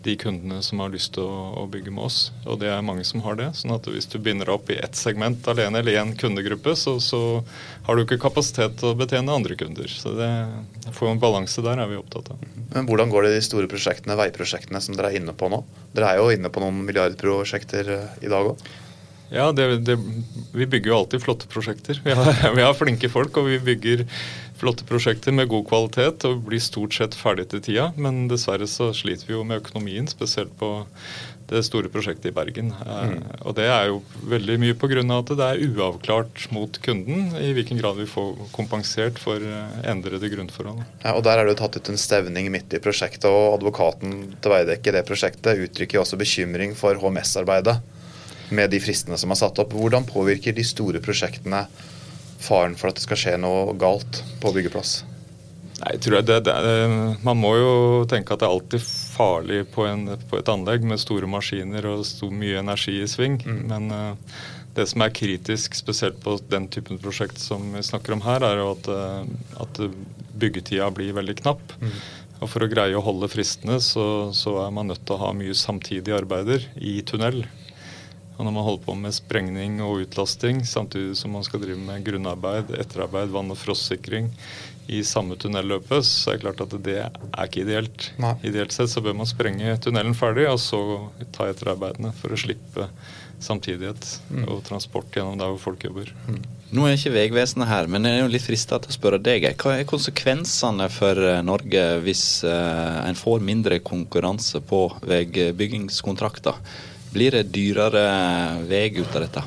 de 0.04 0.16
kundene 0.20 0.60
som 0.66 0.82
har 0.84 0.92
lyst 0.94 1.14
til 1.16 1.24
å, 1.26 1.38
å, 1.62 1.66
bygge 1.72 1.94
med 1.94 2.06
oss. 2.06 2.18
Og 2.44 2.60
det 2.62 2.70
er 2.72 2.84
mange 2.86 3.06
som 3.08 3.24
har 3.26 3.38
det. 3.40 3.50
sånn 3.58 3.74
at 3.76 3.88
hvis 3.88 4.10
du 4.12 4.18
binder 4.20 4.50
deg 4.50 4.58
opp 4.58 4.72
i 4.74 4.80
ett 4.84 5.00
segment 5.00 5.48
alene 5.52 5.80
eller 5.80 6.00
én 6.02 6.14
kundegruppe, 6.20 6.76
så, 6.80 6.98
så, 7.04 7.22
har 7.88 7.96
du 7.96 8.04
ikke 8.04 8.20
kapasitet 8.22 8.78
til 8.80 8.92
å 8.92 8.98
betjene 9.00 9.34
andre 9.34 9.58
kunder. 9.60 9.90
Så 9.90 10.16
det 10.18 10.30
får 10.96 11.14
en 11.14 11.24
balanse 11.24 11.64
der, 11.66 11.80
er 11.80 11.92
vi 11.92 12.00
opptatt 12.00 12.34
av. 12.36 12.48
Men 12.74 12.88
hvordan 12.90 13.12
går 13.14 13.26
det 13.26 13.34
i 13.34 13.40
de 13.40 13.48
store 13.48 13.72
prosjektene, 13.72 14.20
veiprosjektene 14.20 14.82
som 14.84 14.98
dere 14.98 15.14
er 15.14 15.22
inne 15.22 15.36
på 15.38 15.52
nå? 15.52 15.64
Dere 15.96 16.14
er 16.14 16.22
jo 16.22 16.32
inne 16.34 16.52
på 16.52 16.64
noen 16.64 16.84
milliardprosjekter 16.88 17.94
eh, 17.98 18.18
i 18.28 18.32
dag 18.32 18.54
òg? 18.54 18.68
Ja, 19.34 19.52
det, 19.52 19.68
det, 19.88 19.98
vi 20.54 20.66
bygger 20.70 20.92
jo 20.92 20.98
alltid 21.02 21.24
flotte 21.24 21.50
prosjekter. 21.50 22.00
Vi 22.06 22.14
har, 22.14 22.32
vi 22.58 22.62
har, 22.62 22.74
flinke 22.78 23.10
folk, 23.10 23.38
og 23.42 23.50
vi 23.50 23.60
bygger 23.60 24.06
flotte 24.62 24.86
prosjekter 24.88 25.34
med 25.36 25.50
god 25.52 25.66
kvalitet 25.68 26.24
og 26.30 26.44
blir 26.46 26.62
stort 26.62 26.94
sett 26.96 27.18
ferdig 27.18 27.50
til 27.52 27.64
tida. 27.66 27.90
Men 27.98 28.28
dessverre 28.32 28.70
så 28.70 28.92
sliter 28.96 29.28
vi 29.28 29.34
jo 29.36 29.46
med 29.48 29.64
økonomien, 29.64 30.06
spesielt 30.08 30.54
på 30.60 30.76
det 31.50 31.64
store 31.66 31.90
prosjektet 31.92 32.30
i 32.30 32.34
Bergen. 32.36 32.70
Mm. 32.72 33.18
Og 33.44 33.56
det 33.58 33.66
er 33.68 33.90
jo 33.90 34.00
veldig 34.30 34.60
mye 34.62 34.78
pga. 34.80 35.02
at 35.18 35.34
det 35.34 35.48
er 35.48 35.64
uavklart 35.66 36.46
mot 36.54 36.78
kunden 36.86 37.34
i 37.42 37.52
hvilken 37.58 37.82
grad 37.82 37.98
vi 38.00 38.08
får 38.10 38.54
kompensert 38.54 39.20
for 39.22 39.42
eh, 39.42 39.80
endrede 39.90 40.30
grunnforhold. 40.30 40.86
Ja, 41.04 41.16
og 41.18 41.24
Der 41.26 41.40
er 41.40 41.46
det 41.46 41.56
jo 41.56 41.62
tatt 41.64 41.78
ut 41.78 41.90
en 41.90 42.00
stevning 42.00 42.52
midt 42.54 42.74
i 42.74 42.82
prosjektet, 42.84 43.28
og 43.30 43.58
advokaten 43.58 44.38
til 44.40 44.56
Veidekke 44.56 44.94
i 44.94 44.96
det 44.96 45.06
prosjektet 45.10 45.66
uttrykker 45.68 46.00
jo 46.00 46.06
også 46.06 46.22
bekymring 46.22 46.78
for 46.78 47.02
HMS-arbeidet 47.02 47.82
med 48.56 48.74
de 48.74 48.82
fristene 48.84 49.18
som 49.20 49.34
er 49.34 49.40
satt 49.40 49.60
opp. 49.62 49.74
Hvordan 49.76 50.08
påvirker 50.10 50.56
de 50.56 50.66
store 50.68 51.02
prosjektene 51.04 51.66
faren 52.44 52.78
for 52.80 52.92
at 52.92 53.00
det 53.00 53.06
skal 53.06 53.20
skje 53.20 53.40
noe 53.42 53.76
galt 53.80 54.22
på 54.44 54.54
byggeplass? 54.56 55.02
Nei, 55.84 55.98
tror 56.00 56.20
jeg 56.20 56.28
det, 56.30 56.40
det, 56.46 56.56
Man 57.26 57.40
må 57.42 57.56
jo 57.58 57.72
tenke 58.10 58.36
at 58.36 58.44
det 58.44 58.48
er 58.48 58.56
alltid 58.56 58.84
farlig 58.84 59.64
på, 59.74 59.88
en, 59.90 60.06
på 60.30 60.40
et 60.40 60.52
anlegg 60.52 60.86
med 60.88 61.02
store 61.02 61.28
maskiner 61.30 61.88
og 61.90 62.06
stor, 62.08 62.32
mye 62.32 62.62
energi 62.62 63.00
i 63.02 63.10
sving. 63.10 63.40
Mm. 63.44 63.62
Men 63.72 63.90
uh, 63.92 64.36
det 64.78 64.88
som 64.90 65.04
er 65.04 65.16
kritisk, 65.16 65.76
spesielt 65.78 66.22
på 66.24 66.38
den 66.52 66.70
typen 66.72 67.02
prosjekt 67.02 67.42
som 67.42 67.74
vi 67.76 67.84
snakker 67.84 68.16
om 68.16 68.24
her, 68.26 68.46
er 68.48 68.62
jo 68.62 68.70
at, 68.78 68.92
uh, 68.92 69.64
at 69.66 69.82
byggetida 70.40 70.88
blir 70.96 71.18
veldig 71.18 71.40
knapp. 71.42 71.76
Mm. 71.82 71.98
Og 72.44 72.50
For 72.52 72.66
å 72.66 72.72
greie 72.72 72.96
å 73.00 73.04
holde 73.04 73.30
fristene, 73.32 73.80
så, 73.84 74.06
så 74.36 74.58
er 74.66 74.72
man 74.76 74.90
nødt 74.92 75.06
til 75.08 75.16
å 75.16 75.22
ha 75.22 75.34
mye 75.36 75.56
samtidige 75.58 76.18
arbeider 76.20 76.66
i 76.76 76.98
tunnel. 77.08 77.44
Og 78.44 78.50
når 78.50 78.56
man 78.58 78.66
holder 78.68 78.84
på 78.84 78.94
med 79.00 79.14
sprengning 79.16 79.78
og 79.80 80.02
utlasting, 80.04 80.66
samtidig 80.68 81.16
som 81.16 81.32
man 81.32 81.46
skal 81.48 81.62
drive 81.64 81.80
med 81.80 82.04
grunnarbeid, 82.04 82.74
etterarbeid, 82.76 83.32
vann- 83.32 83.54
og 83.54 83.56
frostsikring 83.56 84.28
i 84.92 85.00
samme 85.08 85.38
tunnelløpet, 85.40 86.04
så 86.04 86.34
er 86.34 86.36
det 86.36 86.44
klart 86.44 86.64
at 86.66 86.76
det 86.84 86.98
er 87.06 87.48
ikke 87.48 87.64
ideelt. 87.64 88.10
Nei. 88.20 88.34
Ideelt 88.44 88.76
sett 88.76 88.92
så 88.92 89.00
bør 89.00 89.16
man 89.22 89.32
sprenge 89.32 89.78
tunnelen 89.80 90.12
ferdig, 90.12 90.50
og 90.52 90.60
så 90.60 90.82
ta 91.32 91.48
etterarbeidene 91.48 92.12
for 92.20 92.36
å 92.36 92.42
slippe 92.44 92.90
samtidighet 93.40 94.12
mm. 94.28 94.44
og 94.52 94.60
transport 94.68 95.16
gjennom 95.16 95.40
der 95.40 95.56
hvor 95.56 95.70
folk 95.70 95.88
jobber. 95.88 96.12
Mm. 96.28 96.44
Nå 96.76 96.84
er 96.90 97.00
ikke 97.00 97.16
Vegvesenet 97.16 97.72
her, 97.72 97.88
men 97.88 98.12
jeg 98.12 98.20
er 98.20 98.26
jo 98.26 98.32
litt 98.36 98.44
frista 98.44 98.84
til 98.84 98.92
å 98.92 99.00
spørre 99.00 99.24
deg. 99.24 99.48
Hva 99.56 99.78
er 99.80 99.88
konsekvensene 99.88 100.92
for 100.92 101.32
eh, 101.32 101.44
Norge 101.48 101.84
hvis 102.04 102.26
uh, 102.44 103.06
en 103.08 103.16
får 103.16 103.44
mindre 103.46 103.80
konkurranse 103.88 104.60
på 104.68 104.90
veibygingskontrakter? 105.08 106.60
Blir 107.14 107.36
det 107.38 107.48
dyrere 107.54 108.04
vei 108.70 108.88
ut 108.98 109.16
av 109.16 109.26
dette? 109.26 109.44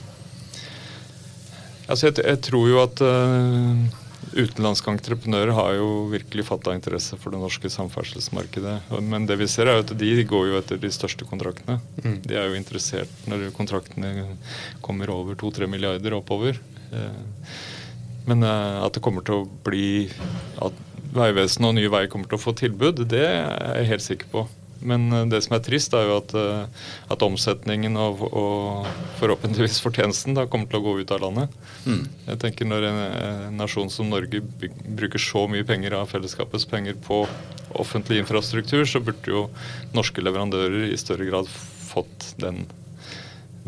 Altså 1.86 2.08
jeg, 2.08 2.18
jeg, 2.22 2.40
tror 2.42 2.66
jo 2.66 2.80
at 2.82 3.00
uh, 3.04 3.86
utenlandske 4.34 4.90
entreprenører 4.90 5.54
har 5.54 5.76
jo 5.78 5.88
virkelig 6.10 6.46
fatta 6.48 6.74
interesse 6.74 7.18
for 7.20 7.34
det 7.34 7.40
norske 7.42 7.70
samferdselsmarkedet. 7.70 8.76
Men 9.06 9.28
det 9.28 9.38
vi 9.38 9.48
ser 9.50 9.70
er 9.70 9.84
at 9.84 9.94
de 9.98 10.10
går 10.26 10.50
jo 10.50 10.58
etter 10.58 10.80
de 10.82 10.90
største 10.94 11.28
kontraktene. 11.28 11.78
Mm. 12.02 12.18
De 12.26 12.38
er 12.38 12.50
jo 12.50 12.58
interessert 12.58 13.30
når 13.30 13.48
kontraktene 13.56 14.36
kommer 14.82 15.14
over 15.14 15.38
2-3 15.38 15.70
milliarder 15.70 16.18
oppover. 16.18 16.58
Uh, 16.90 17.22
men 18.26 18.42
uh, 18.42 18.82
at 18.82 18.98
det 18.98 19.04
kommer 19.06 19.26
til 19.26 19.42
å 19.44 19.48
bli 19.66 20.08
at 20.62 20.84
Vegvesenet 21.16 21.70
og 21.70 21.76
Nye 21.78 21.90
Veier 21.92 22.10
kommer 22.12 22.28
til 22.28 22.36
å 22.36 22.42
få 22.42 22.52
tilbud, 22.58 23.06
det 23.08 23.24
er 23.24 23.78
jeg 23.80 23.92
helt 23.94 24.04
sikker 24.04 24.32
på. 24.32 24.42
Men 24.80 25.12
eh, 25.12 25.26
det 25.30 25.42
som 25.44 25.56
er 25.56 25.64
trist, 25.64 25.94
er 25.96 26.08
jo 26.08 26.18
at, 26.20 26.34
eh, 26.36 26.86
at 27.12 27.24
omsetningen 27.24 27.96
og, 28.00 28.22
og, 28.28 28.88
forhåpentligvis 29.20 29.80
fortjenesten 29.84 30.36
da 30.36 30.46
kommer 30.50 30.70
til 30.70 30.80
å 30.80 30.84
gå 30.84 30.96
ut 31.00 31.14
av 31.14 31.22
landet. 31.24 31.60
Mm. 31.86 32.02
Jeg 32.30 32.40
tenker 32.42 32.68
Når 32.68 32.88
en, 32.90 33.02
en, 33.02 33.44
nasjon 33.56 33.92
som 33.92 34.10
Norge 34.12 34.42
bruker 34.42 35.22
så 35.22 35.46
mye 35.50 35.66
penger 35.66 35.96
av 35.96 36.10
fellesskapets 36.12 36.68
penger 36.68 36.98
på 37.06 37.24
offentlig 37.76 38.22
infrastruktur, 38.22 38.84
så 38.88 39.02
burde 39.04 39.30
jo 39.30 39.46
norske 39.96 40.24
leverandører 40.24 40.90
i 40.90 40.98
større 41.00 41.28
grad 41.28 41.48
fått 41.50 42.32
den, 42.40 42.64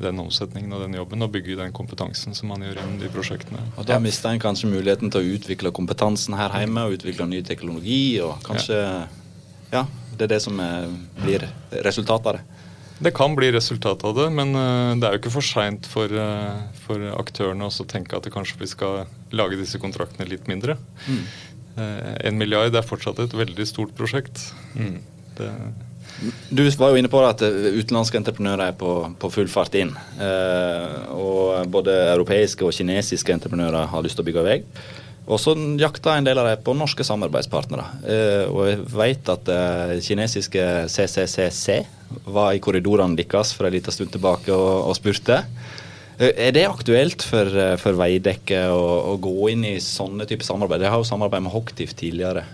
den 0.00 0.20
omsetningen 0.22 0.72
og 0.76 0.84
den 0.84 0.96
jobben 0.98 1.24
og 1.24 1.32
bygge 1.34 1.58
den 1.58 1.74
kompetansen 1.76 2.36
som 2.36 2.52
man 2.52 2.64
gjør 2.64 2.82
innen 2.82 3.00
de 3.02 3.10
prosjektene. 3.12 3.62
Og 3.76 3.88
Da 3.88 3.98
mister 4.02 4.32
en 4.32 4.42
kanskje 4.42 4.70
muligheten 4.70 5.12
til 5.12 5.24
å 5.24 5.38
utvikle 5.38 5.72
kompetansen 5.74 6.36
her 6.38 6.54
hjemme 6.60 6.86
og 6.86 6.98
utvikle 6.98 7.28
ny 7.30 7.42
teknologi 7.46 8.20
og 8.24 8.38
kanskje 8.46 8.78
ja. 8.78 9.08
ja 9.72 9.86
det 10.18 10.26
er 10.26 10.34
det 10.34 10.40
som 10.44 10.60
eh, 10.62 10.88
blir 11.22 11.46
resultatet 11.86 12.30
av 12.32 12.38
det. 12.38 12.64
Det 12.98 13.12
kan 13.14 13.36
bli 13.38 13.52
resultatet 13.54 14.04
av 14.08 14.16
det, 14.18 14.28
men 14.34 14.54
eh, 14.58 14.94
det 14.98 15.08
er 15.08 15.16
jo 15.16 15.22
ikke 15.22 15.34
for 15.38 15.46
seint 15.46 15.86
for, 15.90 16.10
eh, 16.10 16.62
for, 16.84 17.04
aktørene 17.20 17.68
å 17.68 17.88
tenke 17.90 18.18
at 18.18 18.30
kanskje 18.34 18.60
vi 18.62 18.70
skal 18.70 19.04
lage 19.30 19.60
disse 19.60 19.80
kontraktene 19.82 20.28
litt 20.28 20.50
mindre. 20.50 20.78
Mm. 21.06 21.22
En 21.78 22.34
milliard 22.34 22.74
er 22.74 22.82
fortsatt 22.82 23.20
et 23.22 23.34
veldig 23.38 23.62
stort 23.70 23.92
prosjekt. 23.94 24.48
Mm. 24.74 24.96
Det 25.38 25.50
du 26.50 26.64
var 26.80 26.90
jo 26.90 26.98
inne 26.98 27.10
på 27.10 27.20
at 27.22 27.42
utenlandske 27.44 28.18
entreprenører 28.18 28.72
er 28.72 28.78
på, 28.78 28.92
på 29.20 29.30
full 29.30 29.50
fart 29.50 29.76
inn. 29.78 29.92
Eh, 30.18 30.94
og 31.14 31.68
både 31.70 31.94
europeiske 32.14 32.66
og 32.66 32.74
kinesiske 32.74 33.34
entreprenører 33.36 33.86
har 33.92 34.02
lyst 34.04 34.18
til 34.18 34.26
å 34.26 34.28
bygge 34.28 34.46
vei. 34.46 34.56
Og 35.28 35.40
så 35.40 35.52
jakta 35.76 36.14
en 36.16 36.24
del 36.24 36.40
av 36.40 36.48
dem 36.48 36.62
på 36.64 36.74
norske 36.76 37.04
samarbeidspartnere. 37.04 37.84
Eh, 38.08 38.44
og 38.48 38.62
jeg 38.70 38.78
vet 38.94 39.32
at 39.34 39.44
det 39.48 40.00
kinesiske 40.06 40.64
CCCC 40.88 41.82
var 42.32 42.54
i 42.56 42.62
korridorene 42.64 43.18
deres 43.18 43.52
for 43.56 43.68
en 43.68 43.74
liten 43.74 43.92
stund 43.92 44.14
tilbake 44.14 44.54
og, 44.54 44.88
og 44.88 44.96
spurte. 44.96 45.42
Eh, 46.18 46.32
er 46.48 46.54
det 46.56 46.64
aktuelt 46.66 47.22
for, 47.22 47.46
eh, 47.46 47.76
for 47.80 47.98
Veidekke 48.00 48.64
å, 48.72 48.86
å, 49.12 49.18
gå 49.22 49.52
inn 49.52 49.66
i 49.68 49.76
sånne 49.84 50.26
typer 50.28 50.48
samarbeid? 50.48 50.82
De 50.82 50.90
har 50.90 50.98
jo 50.98 51.06
samarbeid 51.06 51.44
med 51.44 51.54
Hoktiv 51.54 51.92
tidligere. 51.98 52.46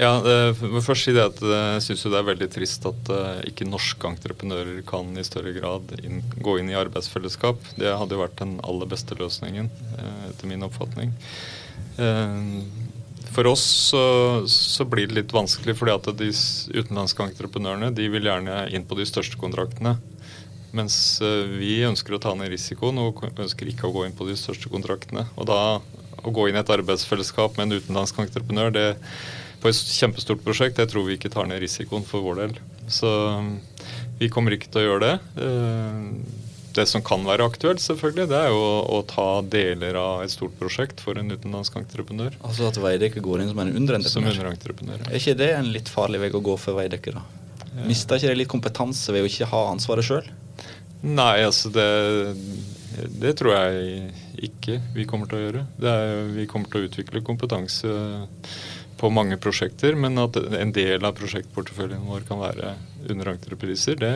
Ja, 0.00 0.14
men 0.24 0.80
først 0.80 1.04
si 1.04 1.12
det 1.12 1.26
at 1.28 1.40
jeg 1.44 1.80
syns 1.84 2.06
det 2.08 2.16
er 2.16 2.28
veldig 2.30 2.46
trist 2.54 2.86
at 2.88 3.10
uh, 3.12 3.42
ikke 3.44 3.68
norske 3.68 4.08
entreprenører 4.08 4.78
kan 4.88 5.10
i 5.12 5.24
større 5.26 5.52
grad 5.52 5.92
inn, 6.00 6.22
gå 6.40 6.56
inn 6.60 6.70
i 6.72 6.78
arbeidsfellesskap. 6.80 7.60
Det 7.76 7.92
hadde 7.92 8.16
jo 8.16 8.22
vært 8.22 8.38
den 8.40 8.56
aller 8.64 8.88
beste 8.88 9.18
løsningen, 9.18 9.68
etter 10.30 10.48
min 10.48 10.64
oppfatning. 10.64 11.12
For 13.30 13.46
oss 13.50 13.66
så, 13.90 14.02
så, 14.48 14.86
blir 14.88 15.10
det 15.10 15.18
litt 15.18 15.34
vanskelig, 15.36 15.76
fordi 15.76 15.92
at 15.92 16.08
de 16.18 16.30
utenlandske 16.80 17.26
entreprenørene 17.28 17.92
de 17.94 18.08
vil 18.10 18.24
gjerne 18.26 18.62
inn 18.72 18.88
på 18.88 18.96
de 18.98 19.06
største 19.06 19.36
kontraktene. 19.42 19.98
Mens 20.76 20.96
vi 21.60 21.82
ønsker 21.84 22.16
å 22.16 22.22
ta 22.22 22.32
ned 22.38 22.50
risikoen 22.54 22.98
og 23.02 23.20
ønsker 23.30 23.68
ikke 23.68 23.90
å 23.90 23.94
gå 23.94 24.06
inn 24.06 24.16
på 24.16 24.26
de 24.30 24.38
største 24.38 24.72
kontraktene. 24.72 25.26
Og 25.36 25.50
da 25.50 25.60
å 26.24 26.32
gå 26.34 26.48
inn 26.48 26.58
i 26.58 26.62
et 26.62 26.72
arbeidsfellesskap 26.74 27.56
med 27.56 27.68
en 27.68 27.80
utenlandsk 27.80 28.18
entreprenør, 28.24 28.72
det 28.74 28.88
på 29.60 29.70
et 29.70 29.80
kjempestort 30.00 30.42
prosjekt. 30.44 30.80
Jeg 30.80 30.90
tror 30.90 31.06
vi 31.06 31.18
ikke 31.18 31.32
tar 31.32 31.48
ned 31.48 31.60
risikoen 31.62 32.06
for 32.06 32.24
vår 32.24 32.44
del. 32.44 32.54
Så 32.90 33.10
um, 33.38 33.56
vi 34.20 34.30
kommer 34.32 34.56
ikke 34.56 34.70
til 34.72 34.82
å 34.82 34.86
gjøre 34.86 35.06
det. 35.06 35.44
Eh, 35.44 36.46
det 36.76 36.86
som 36.86 37.02
kan 37.02 37.24
være 37.26 37.46
aktuelt, 37.50 37.82
selvfølgelig, 37.82 38.28
det 38.30 38.38
er 38.38 38.52
jo 38.52 38.60
å, 38.94 39.00
ta 39.08 39.28
deler 39.42 39.96
av 39.98 40.22
et 40.24 40.32
stort 40.32 40.54
prosjekt 40.58 41.02
for 41.02 41.18
en 41.18 41.32
utenlandsk 41.32 41.80
entreprenør. 41.80 42.36
Altså 42.46 42.68
at 42.68 42.78
Veidekke 42.78 43.22
går 43.24 43.42
inn 43.42 43.50
som 43.50 43.62
en 43.64 43.72
underentreprenør? 43.72 44.12
Som 44.12 44.28
underentreprenør. 44.30 45.06
Er 45.08 45.18
ikke 45.18 45.38
det 45.40 45.50
en 45.56 45.70
litt 45.74 45.90
farlig 45.90 46.22
vei 46.22 46.30
å 46.36 46.42
gå 46.46 46.56
for 46.60 46.78
Veidekke, 46.78 47.16
da? 47.16 47.24
Ja. 47.70 47.86
Mister 47.88 48.18
ikke 48.18 48.30
det 48.30 48.38
litt 48.38 48.50
kompetanse 48.50 49.14
ved 49.14 49.24
å 49.24 49.30
ikke 49.30 49.50
ha 49.50 49.64
ansvaret 49.72 50.06
sjøl? 50.06 50.30
Nei, 51.00 51.40
altså 51.46 51.70
det, 51.72 51.88
det 53.22 53.34
tror 53.40 53.56
jeg 53.56 54.10
ikke 54.50 54.78
vi 54.94 55.06
kommer 55.08 55.30
til 55.30 55.40
å 55.40 55.44
gjøre. 55.46 55.64
Er, 55.80 56.12
vi 56.36 56.46
kommer 56.50 56.70
til 56.70 56.82
å 56.82 56.90
utvikle 56.90 57.24
kompetanse 57.24 57.94
på 59.00 59.10
mange 59.12 59.38
prosjekter, 59.40 59.96
men 59.96 60.20
at 60.20 60.36
en 60.36 60.74
del 60.76 61.06
av 61.06 61.16
prosjektporteføljen 61.16 62.04
vår 62.08 62.26
kan 62.28 62.42
være 62.42 62.74
underentrepriser, 63.08 63.96
det, 64.00 64.12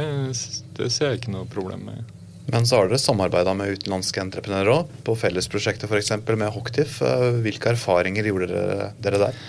det 0.77 0.91
ser 0.93 1.15
jeg 1.15 1.23
ikke 1.23 1.35
noe 1.35 1.49
problem 1.51 1.89
med. 1.89 2.13
Men 2.53 2.67
så 2.69 2.77
har 2.77 2.91
dere 2.91 3.01
samarbeida 3.01 3.55
med 3.57 3.79
utenlandske 3.79 4.21
entreprenører 4.21 4.73
òg, 4.75 4.95
på 5.07 5.17
fellesprosjekter 5.17 5.89
f.eks. 5.89 6.13
med 6.37 6.51
Hoktif. 6.53 6.99
Hvilke 7.41 7.73
erfaringer 7.73 8.29
gjorde 8.29 8.51
dere, 8.53 8.91
dere 9.01 9.21
der? 9.23 9.45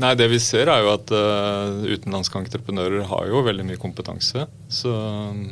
Nei, 0.00 0.14
Det 0.16 0.24
vi 0.32 0.38
ser 0.40 0.70
er 0.72 0.80
jo 0.80 0.94
at 0.94 1.10
uh, 1.12 1.84
utenlandske 1.84 2.40
entreprenører 2.40 3.04
har 3.10 3.28
jo 3.28 3.42
veldig 3.44 3.66
mye 3.68 3.80
kompetanse. 3.80 4.46
Så 4.72 4.92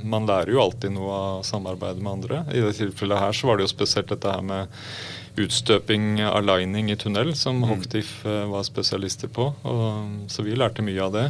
man 0.00 0.28
lærer 0.28 0.54
jo 0.54 0.62
alltid 0.62 0.94
noe 0.94 1.12
av 1.12 1.42
samarbeidet 1.44 2.00
med 2.00 2.14
andre. 2.14 2.44
I 2.48 2.64
det 2.64 2.78
tilfellet 2.78 3.20
her 3.20 3.36
så 3.36 3.50
var 3.50 3.60
det 3.60 3.68
jo 3.68 3.74
spesielt 3.74 4.08
dette 4.08 4.32
her 4.32 4.46
med 4.46 4.80
utstøping, 5.38 6.20
aligning 6.26 6.90
i 6.90 6.96
tunnel, 6.98 7.34
som 7.38 7.60
mm. 7.60 7.68
Hocktiff 7.70 8.26
eh, 8.26 8.42
var 8.50 8.66
spesialister 8.66 9.30
på. 9.32 9.50
Og, 9.62 10.26
så 10.32 10.44
vi 10.46 10.56
lærte 10.58 10.84
mye 10.86 11.06
av 11.06 11.14
det. 11.14 11.26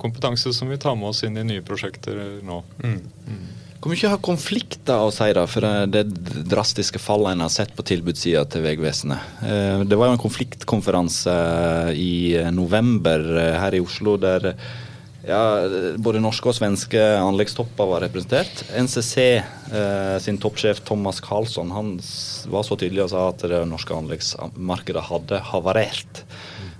Kompetanse 0.00 0.54
som 0.54 0.70
vi 0.70 0.78
tar 0.80 0.96
med 0.98 1.10
oss 1.10 1.24
inn 1.26 1.38
i 1.40 1.46
nye 1.46 1.64
prosjekter 1.66 2.20
nå. 2.44 2.62
Mm. 2.84 3.00
Mm. 3.26 3.44
Hvor 3.84 3.92
mye 3.92 4.10
har 4.14 4.20
konflikter 4.24 5.02
å 5.04 5.10
si 5.12 5.26
da, 5.36 5.42
for 5.50 5.66
det 5.92 6.06
drastiske 6.48 7.00
fallet 7.02 7.34
en 7.34 7.44
har 7.44 7.50
sett 7.52 7.74
på 7.76 7.84
tilbudssida 7.84 8.46
til 8.48 8.64
Vegvesenet? 8.64 9.34
Eh, 9.44 9.82
det 9.84 9.98
var 10.00 10.08
jo 10.08 10.16
en 10.16 10.22
konfliktkonferanse 10.22 11.34
i 11.92 12.32
november 12.54 13.26
eh, 13.42 13.58
her 13.60 13.76
i 13.76 13.82
Oslo 13.84 14.16
der 14.22 14.54
Ja, 15.24 15.40
Både 16.04 16.20
norske 16.20 16.50
og 16.50 16.56
svenske 16.56 17.00
anleggstopper 17.16 17.88
var 17.88 18.02
representert. 18.04 18.64
NCC 18.76 19.14
eh, 19.40 20.16
sin 20.20 20.36
toppsjef 20.40 20.82
Thomas 20.84 21.20
Karlsson 21.24 21.72
han 21.72 21.94
var 22.52 22.66
så 22.66 22.76
tydelig 22.76 23.06
og 23.06 23.12
sa 23.14 23.22
at 23.30 23.46
det 23.48 23.62
norske 23.70 23.96
anleggsmarkedet 23.96 25.06
hadde 25.08 25.40
havarert. 25.48 26.22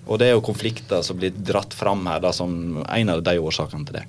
Og 0.05 0.21
det 0.21 0.29
er 0.29 0.37
jo 0.37 0.45
konflikter 0.45 1.01
som 1.07 1.17
blir 1.17 1.33
dratt 1.33 1.73
fram 1.73 2.05
her 2.11 2.21
da, 2.21 2.35
som 2.37 2.83
en 2.85 3.15
av 3.15 3.25
de 3.25 3.39
årsakene 3.41 3.89
til 3.89 4.03
det. 4.03 4.05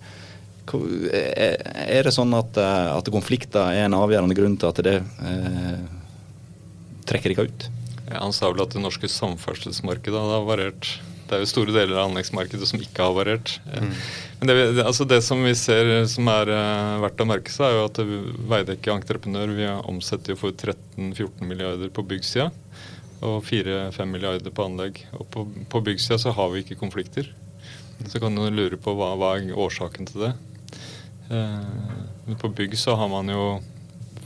Er 0.76 2.04
det 2.04 2.12
sånn 2.16 2.36
at, 2.36 2.60
eh, 2.60 2.92
at 2.92 3.12
konflikter 3.14 3.72
er 3.72 3.86
en 3.86 3.96
avgjørende 3.96 4.36
grunn 4.36 4.60
til 4.60 4.74
at 4.74 4.84
det 4.84 4.98
eh, 5.00 5.82
trekker 7.08 7.32
ikke 7.32 7.48
ut? 7.48 7.68
Ja, 8.10 8.20
han 8.20 8.36
sa 8.36 8.52
vel 8.52 8.66
at 8.66 8.76
det 8.76 8.84
norske 8.84 9.08
samferdselsmarkedet 9.10 10.20
hadde 10.20 10.42
havarert 10.42 10.98
det 11.26 11.38
er 11.38 11.42
jo 11.42 11.50
store 11.50 11.74
deler 11.74 11.98
av 11.98 12.10
anleggsmarkedet 12.10 12.68
som 12.70 12.82
ikke 12.82 13.06
har 13.08 13.16
variert. 13.18 13.56
Mm. 13.66 13.94
Men 14.40 14.50
det, 14.52 14.56
altså 14.84 15.08
det, 15.10 15.22
som 15.26 15.42
vi 15.46 15.56
ser 15.58 15.90
som 16.12 16.28
er 16.30 16.52
uh, 16.54 17.02
verdt 17.02 17.24
å 17.24 17.28
merke 17.30 17.54
seg, 17.54 17.66
er 17.66 17.80
jo 17.80 17.88
at 17.88 18.02
Veidekke 18.52 18.94
Entreprenør 18.94 19.56
vi 19.58 19.70
omsetter 19.90 20.36
jo 20.36 20.42
for 20.44 20.54
13-14 20.54 21.48
milliarder 21.50 21.90
på 21.94 22.06
byggsida 22.06 22.52
og 23.26 23.40
4-5 23.48 24.12
milliarder 24.12 24.54
på 24.54 24.68
anlegg. 24.68 25.02
Og 25.18 25.26
på, 25.34 25.48
på 25.72 25.82
byggsida 25.88 26.20
så 26.22 26.36
har 26.36 26.52
vi 26.54 26.62
ikke 26.62 26.78
konflikter. 26.78 27.32
Så 28.12 28.22
kan 28.22 28.36
du 28.36 28.44
lure 28.52 28.78
på 28.78 28.94
hva, 28.98 29.14
hva 29.18 29.36
er 29.40 29.56
årsaken 29.56 30.12
til 30.12 30.28
det. 30.28 30.34
Uh, 31.32 32.36
på 32.38 32.54
bygg 32.54 32.78
så 32.78 32.94
har 33.00 33.10
man 33.10 33.32
jo 33.34 33.46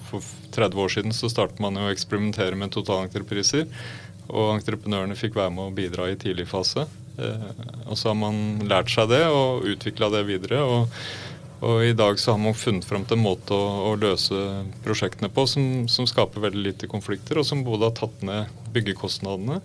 For 0.09 0.25
30 0.51 0.81
år 0.83 0.89
siden 0.91 1.13
så 1.15 1.29
startet 1.31 1.61
man 1.63 1.77
jo 1.77 1.85
å 1.85 1.91
eksperimentere 1.93 2.57
med 2.57 2.73
totalentrepriser. 2.73 3.69
Og 4.29 4.55
entreprenørene 4.57 5.17
fikk 5.17 5.37
være 5.39 5.53
med 5.55 5.67
å 5.69 5.75
bidra 5.75 6.09
i 6.09 6.17
tidlig 6.19 6.47
fase. 6.49 6.85
Eh, 7.19 7.49
og 7.87 7.97
så 7.97 8.11
har 8.11 8.19
man 8.19 8.61
lært 8.69 8.91
seg 8.93 9.11
det 9.11 9.25
og 9.27 9.67
utvikla 9.69 10.11
det 10.13 10.23
videre. 10.29 10.61
Og, 10.63 10.99
og, 11.59 11.83
i 11.83 11.95
dag 11.97 12.19
så 12.21 12.35
har 12.35 12.41
man 12.43 12.57
funnet 12.57 12.87
fram 12.87 13.05
til 13.07 13.19
en 13.19 13.25
måte 13.25 13.55
å, 13.55 13.91
å 13.91 13.95
løse 13.99 14.43
prosjektene 14.85 15.31
på 15.33 15.47
som, 15.49 15.87
som, 15.91 16.07
skaper 16.09 16.47
veldig 16.49 16.65
lite 16.71 16.91
konflikter, 16.91 17.41
og 17.41 17.47
som 17.47 17.65
både 17.67 17.89
har 17.89 17.97
tatt 17.99 18.21
ned 18.25 18.69
byggekostnadene 18.75 19.59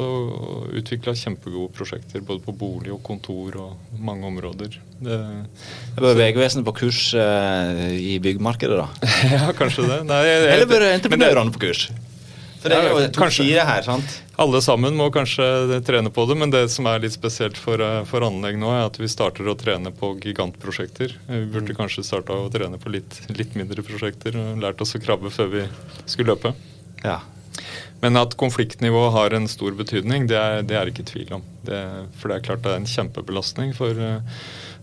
og 0.00 0.70
utvikla 0.78 1.12
kjempegode 1.18 1.74
prosjekter 1.76 2.22
både 2.24 2.40
på 2.44 2.54
bolig 2.56 2.92
og 2.94 3.02
kontor 3.04 3.56
og 3.60 3.98
mange 4.00 4.28
områder. 4.28 4.78
Det, 5.02 5.18
bør 5.98 6.16
Vegvesenet 6.16 6.64
på 6.64 6.76
kurs 6.78 7.02
eh, 7.18 7.82
i 7.98 8.14
byggmarkedet, 8.22 8.78
da? 8.80 9.10
ja, 9.34 9.50
kanskje 9.58 9.88
det. 9.90 9.98
Nei, 10.08 10.22
jeg, 10.28 10.46
Eller 10.54 10.70
bør 10.70 10.86
entreprenørene 10.92 11.52
på 11.52 11.66
kurs? 11.66 11.88
For 12.60 12.68
det 12.68 12.76
er 12.76 12.90
jo 12.92 13.08
to 13.16 13.26
sider 13.32 13.64
her, 13.64 13.84
sant? 13.86 14.16
Alle 14.40 14.60
sammen 14.64 14.96
må 14.96 15.06
kanskje 15.12 15.80
trene 15.86 16.12
på 16.12 16.26
det, 16.28 16.36
men 16.42 16.52
det 16.52 16.66
som 16.72 16.88
er 16.90 17.00
litt 17.00 17.14
spesielt 17.14 17.56
for, 17.60 17.80
eh, 17.80 18.04
for 18.08 18.24
anlegg 18.26 18.58
nå, 18.60 18.68
er 18.74 18.84
at 18.90 18.98
vi 19.00 19.08
starter 19.08 19.48
å 19.48 19.56
trene 19.56 19.92
på 19.96 20.12
gigantprosjekter. 20.20 21.14
Vi 21.28 21.40
burde 21.54 21.76
kanskje 21.76 22.04
starta 22.04 22.36
å 22.36 22.50
trene 22.52 22.80
på 22.80 22.92
litt, 22.92 23.16
litt, 23.32 23.56
mindre 23.56 23.84
prosjekter 23.86 24.36
og 24.36 24.60
lært 24.60 24.80
oss 24.84 24.94
å 24.96 25.00
krabbe 25.00 25.32
før 25.32 25.48
vi 25.54 25.66
skulle 26.04 26.34
løpe. 26.34 26.52
Ja. 27.04 27.20
Men 28.00 28.16
at 28.16 28.36
konfliktnivået 28.40 29.12
har 29.12 29.36
en 29.36 29.48
stor 29.48 29.72
betydning, 29.76 30.28
det 30.28 30.36
er 30.36 30.62
det 30.62 30.76
er 30.76 30.92
ikke 30.92 31.08
tvil 31.08 31.32
om. 31.40 31.42
Det, 31.64 31.80
for 32.20 32.28
det 32.28 32.36
er 32.36 32.44
klart 32.44 32.62
det 32.64 32.74
er 32.74 32.80
en 32.80 32.88
kjempebelastning 32.88 33.74
for 33.76 33.96
uh, 33.96 34.20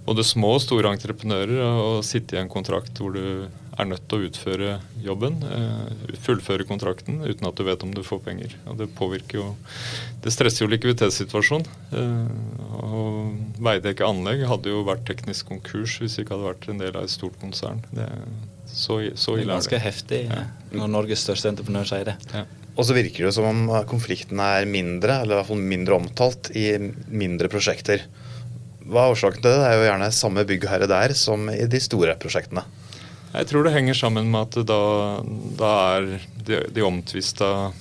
både 0.06 0.26
små 0.26 0.56
og 0.58 0.62
store 0.66 0.94
entreprenører 0.94 1.62
å 1.62 2.02
sitte 2.06 2.38
i 2.38 2.42
en 2.42 2.52
kontrakt 2.52 3.02
hvor 3.02 3.14
du 3.18 3.50
er 3.78 3.88
nødt 3.90 4.06
til 4.10 4.18
å 4.18 4.28
utføre 4.28 4.74
jobben, 5.04 5.38
eh, 5.46 6.14
fullføre 6.26 6.66
kontrakten, 6.68 7.20
uten 7.22 7.48
at 7.48 7.58
du 7.58 7.64
vet 7.68 7.84
om 7.86 7.94
du 7.94 8.02
får 8.06 8.24
penger. 8.26 8.56
Og 8.68 8.78
Det 8.78 8.90
påvirker 8.96 9.40
jo 9.42 9.56
Det 10.22 10.34
stresser 10.34 10.66
jo 10.66 10.72
likviditetssituasjonen. 10.72 11.66
Eh, 11.94 12.84
og 12.84 13.38
Veidekke 13.62 14.06
Anlegg 14.06 14.46
hadde 14.48 14.74
jo 14.74 14.84
vært 14.84 15.06
teknisk 15.06 15.48
konkurs 15.48 16.00
hvis 16.02 16.18
det 16.18 16.26
ikke 16.26 16.36
hadde 16.36 16.50
vært 16.50 16.70
en 16.70 16.82
del 16.82 16.96
av 16.96 17.04
et 17.04 17.14
stort 17.14 17.40
konsern. 17.40 17.84
Det, 17.94 18.08
så, 18.66 19.00
så 19.16 19.38
ille 19.38 19.46
er 19.46 19.54
det. 19.54 19.54
Ganske 19.54 19.80
heftig 19.80 20.24
ja. 20.26 20.46
når 20.74 20.92
Norges 20.92 21.24
største 21.24 21.54
entreprenør 21.54 21.88
sier 21.88 22.10
det. 22.10 22.18
Ja. 22.34 22.46
Og 22.78 22.86
så 22.86 22.94
virker 22.94 23.24
det 23.24 23.30
jo 23.30 23.36
som 23.40 23.48
om 23.50 23.86
konflikten 23.90 24.42
er 24.44 24.68
mindre, 24.70 25.22
eller 25.22 25.34
i 25.34 25.40
hvert 25.40 25.50
fall 25.50 25.62
mindre 25.62 25.98
omtalt, 25.98 26.52
i 26.54 26.78
mindre 27.10 27.50
prosjekter. 27.50 28.04
Hva 28.88 29.08
er 29.08 29.16
årsaken 29.16 29.42
til 29.42 29.50
det? 29.50 29.62
Det 29.62 29.70
er 29.70 29.80
jo 29.80 29.88
gjerne 29.88 30.12
samme 30.16 30.44
byggherre 30.48 30.90
der 30.90 31.14
som 31.18 31.50
i 31.52 31.66
de 31.68 31.80
store 31.84 32.14
prosjektene. 32.22 32.64
Jeg 33.38 33.50
tror 33.52 33.68
det 33.68 33.76
henger 33.76 33.98
sammen 33.98 34.32
med 34.34 34.48
at 34.48 34.68
da, 34.70 34.82
da 35.60 35.74
er 35.98 36.10
de, 36.48 36.64
de 36.74 36.86
omtvista 36.86 37.72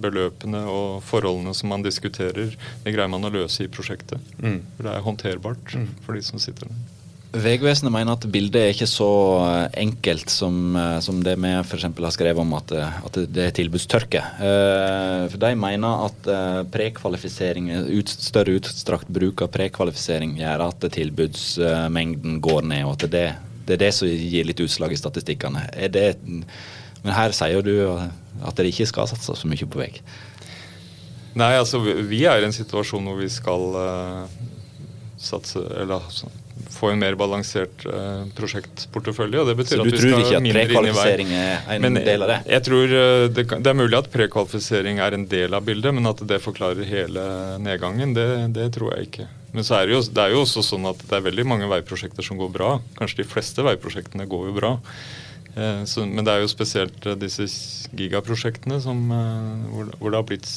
beløpene 0.00 0.62
og 0.70 1.02
forholdene 1.06 1.54
som 1.56 1.72
man 1.72 1.84
diskuterer, 1.84 2.54
det 2.54 2.94
greier 2.94 3.10
man 3.10 3.26
å 3.26 3.32
løse 3.34 3.66
i 3.66 3.72
prosjektet. 3.72 4.22
Mm. 4.38 4.62
For 4.76 4.86
det 4.86 4.94
er 4.94 5.04
håndterbart 5.06 5.76
mm. 5.76 5.92
for 6.06 6.16
de 6.16 6.24
som 6.24 6.42
sitter 6.42 6.70
der. 6.70 6.88
Vegvesenet 7.30 7.92
mener 7.94 8.16
at 8.16 8.24
bildet 8.26 8.56
er 8.58 8.72
ikke 8.72 8.88
så 8.90 9.06
enkelt 9.78 10.32
som, 10.34 10.74
som 10.98 11.20
det 11.22 11.36
vi 11.38 11.52
f.eks. 11.60 11.84
har 11.86 12.14
skrevet 12.16 12.42
om 12.42 12.56
at, 12.58 12.72
at, 12.74 13.18
det 13.30 13.44
er 13.44 13.54
tilbudstørke. 13.54 14.22
Eh, 14.42 15.26
for 15.30 15.38
De 15.38 15.52
mener 15.54 16.08
at 16.08 16.26
eh, 16.26 16.56
prekvalifisering, 16.74 17.70
ut, 17.86 18.10
større 18.10 18.56
utstrakt 18.58 19.06
bruk 19.14 19.44
av 19.46 19.52
prekvalifisering 19.54 20.34
gjør 20.40 20.66
at 20.66 20.88
tilbudsmengden 20.98 22.40
går 22.42 22.66
ned, 22.72 22.88
og 22.88 22.98
at 22.98 23.06
det, 23.14 23.24
det 23.70 23.78
er 23.78 23.84
det 23.86 23.94
som 23.94 24.10
gir 24.10 24.48
litt 24.48 24.60
utslag 24.62 24.92
i 24.92 24.98
statistikkene. 24.98 25.62
Det, 25.94 26.08
men 26.26 27.14
her 27.14 27.36
sier 27.36 27.62
du 27.64 27.74
at 27.94 28.58
det 28.58 28.72
ikke 28.72 28.88
skal 28.90 29.08
satse 29.10 29.38
så 29.38 29.50
mye 29.50 29.70
på 29.70 29.80
vei. 29.80 29.92
Nei, 31.38 31.54
altså 31.56 31.80
vi 31.80 32.24
er 32.26 32.42
i 32.42 32.48
en 32.48 32.54
situasjon 32.54 33.06
hvor 33.06 33.18
vi 33.20 33.28
skal 33.30 33.66
uh, 33.78 34.38
satse 35.20 35.60
Eller 35.62 36.00
altså, 36.00 36.26
få 36.74 36.90
en 36.90 36.98
mer 36.98 37.14
balansert 37.18 37.84
uh, 37.86 38.26
prosjektportefølje. 38.34 39.42
og 39.42 39.50
det 39.50 39.56
betyr 39.60 39.76
Så 39.76 39.84
at 39.84 39.86
vi 39.86 40.00
tror 40.00 40.24
ikke 40.24 40.40
at 40.40 40.48
prekvalifisering 40.56 41.34
er 41.38 41.70
en 41.76 41.86
men, 41.86 42.00
del 42.02 42.26
av 42.26 42.32
det? 42.32 42.38
Jeg 42.50 42.66
tror 42.66 42.94
uh, 42.96 43.26
det, 43.30 43.46
det, 43.52 43.66
er 43.72 43.78
mulig 43.78 44.00
at 44.00 44.10
prekvalifisering 44.10 45.02
er 45.06 45.18
en 45.18 45.28
del 45.30 45.54
av 45.54 45.66
bildet, 45.66 45.94
men 45.94 46.10
at 46.10 46.24
det 46.34 46.40
forklarer 46.42 46.88
hele 46.88 47.26
nedgangen, 47.62 48.16
det, 48.18 48.30
det 48.58 48.72
tror 48.74 48.96
jeg 48.96 49.12
ikke. 49.12 49.30
Men 49.54 49.66
så 49.66 49.80
er 49.80 49.88
det, 49.88 49.96
jo, 49.96 50.02
det 50.14 50.22
er 50.22 50.34
jo 50.34 50.44
også 50.44 50.62
sånn 50.62 50.86
at 50.90 51.00
det 51.02 51.16
er 51.16 51.26
veldig 51.26 51.46
mange 51.48 51.70
veiprosjekter 51.70 52.26
som 52.26 52.38
går 52.38 52.52
bra. 52.54 52.74
Kanskje 52.98 53.24
de 53.24 53.30
fleste 53.30 53.64
veiprosjektene 53.66 54.28
går 54.30 54.46
jo 54.50 54.54
bra. 54.60 54.76
Eh, 55.56 55.82
så, 55.90 56.04
men 56.06 56.26
det 56.26 56.34
er 56.34 56.44
jo 56.44 56.52
spesielt 56.52 57.08
eh, 57.10 57.18
disse 57.18 57.48
gigaprosjektene 57.98 58.78
som, 58.84 59.02
eh, 59.10 59.66
hvor, 59.72 59.90
hvor, 59.98 60.12
det 60.12 60.20
har 60.20 60.28
blitt 60.28 60.52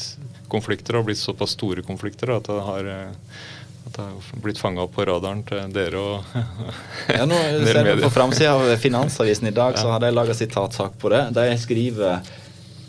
konflikter, 0.53 0.99
har 0.99 1.08
blitt 1.08 1.21
såpass 1.21 1.58
store 1.58 1.86
konflikter 1.86 2.36
at 2.36 2.49
det 2.49 2.62
har 2.67 2.91
eh, 2.93 3.36
at 3.84 3.97
det 3.97 4.03
har 4.06 4.43
blitt 4.45 4.62
fanga 4.62 4.86
opp 4.86 4.93
på 4.95 5.03
radaren 5.10 5.41
til 5.47 5.73
dere 5.75 5.99
og 5.99 6.38
ja, 7.17 7.25
nå 7.27 7.36
ser 7.67 7.82
vi 7.89 7.97
På 8.06 8.13
framsida 8.13 8.53
av 8.56 8.71
Finansavisen 8.79 9.49
i 9.49 9.56
dag 9.56 9.75
ja. 9.75 9.82
så 9.82 9.91
har 9.91 9.99
de 9.99 10.13
laga 10.13 10.36
sitatsak 10.38 10.95
på 11.01 11.12
det. 11.12 11.25
De 11.36 11.49
skriver 11.60 12.21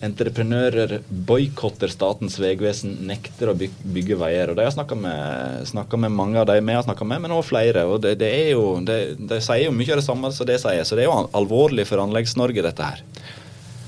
Entreprenører 0.05 0.99
boikotter 1.09 1.91
Statens 1.93 2.37
vegvesen, 2.43 2.97
nekter 3.09 3.51
å 3.51 3.57
bygge 3.57 4.19
veier. 4.21 4.51
og 4.51 4.59
De 4.59 4.67
har 4.67 4.75
snakka 4.75 4.99
med, 4.99 5.71
med, 5.73 6.13
mange 6.13 6.41
av 6.43 6.49
de 6.51 6.59
vi 6.61 6.77
har 6.77 6.85
snakka 6.87 7.07
med, 7.09 7.25
men 7.25 7.35
også 7.35 7.55
flere. 7.55 7.87
og 7.89 8.03
det, 8.05 8.19
det 8.21 8.31
er 8.31 8.51
jo, 8.53 8.67
det, 8.85 8.99
De 9.19 9.41
sier 9.41 9.67
jo 9.67 9.77
mye 9.77 9.95
av 9.95 10.03
det 10.03 10.07
samme 10.07 10.33
som 10.35 10.51
det 10.51 10.61
sier, 10.63 10.85
så 10.85 10.99
det 10.99 11.07
er 11.07 11.11
jo 11.11 11.25
alvorlig 11.33 11.89
for 11.89 12.03
Anleggs-Norge, 12.05 12.67
dette 12.67 12.91
her. 12.93 13.03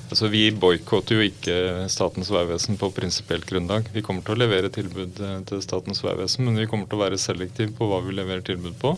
Altså, 0.07 0.29
Vi 0.31 0.44
boikotter 0.55 1.18
jo 1.18 1.26
ikke 1.26 1.57
Statens 1.90 2.31
vegvesen 2.31 2.79
på 2.79 2.92
prinsipielt 2.94 3.46
grunnlag. 3.48 3.88
Vi 3.92 4.05
kommer 4.07 4.22
til 4.26 4.37
å 4.37 4.42
levere 4.44 4.70
tilbud 4.72 5.18
eh, 5.18 5.40
til 5.48 5.64
Statens 5.64 6.05
vegvesen, 6.05 6.46
men 6.46 6.61
vi 6.62 6.68
kommer 6.70 6.87
til 6.87 7.00
å 7.00 7.05
være 7.07 7.18
selektive 7.20 7.74
på 7.76 7.90
hva 7.90 8.00
vi 8.07 8.14
leverer 8.14 8.46
tilbud 8.46 8.79
på. 8.83 8.94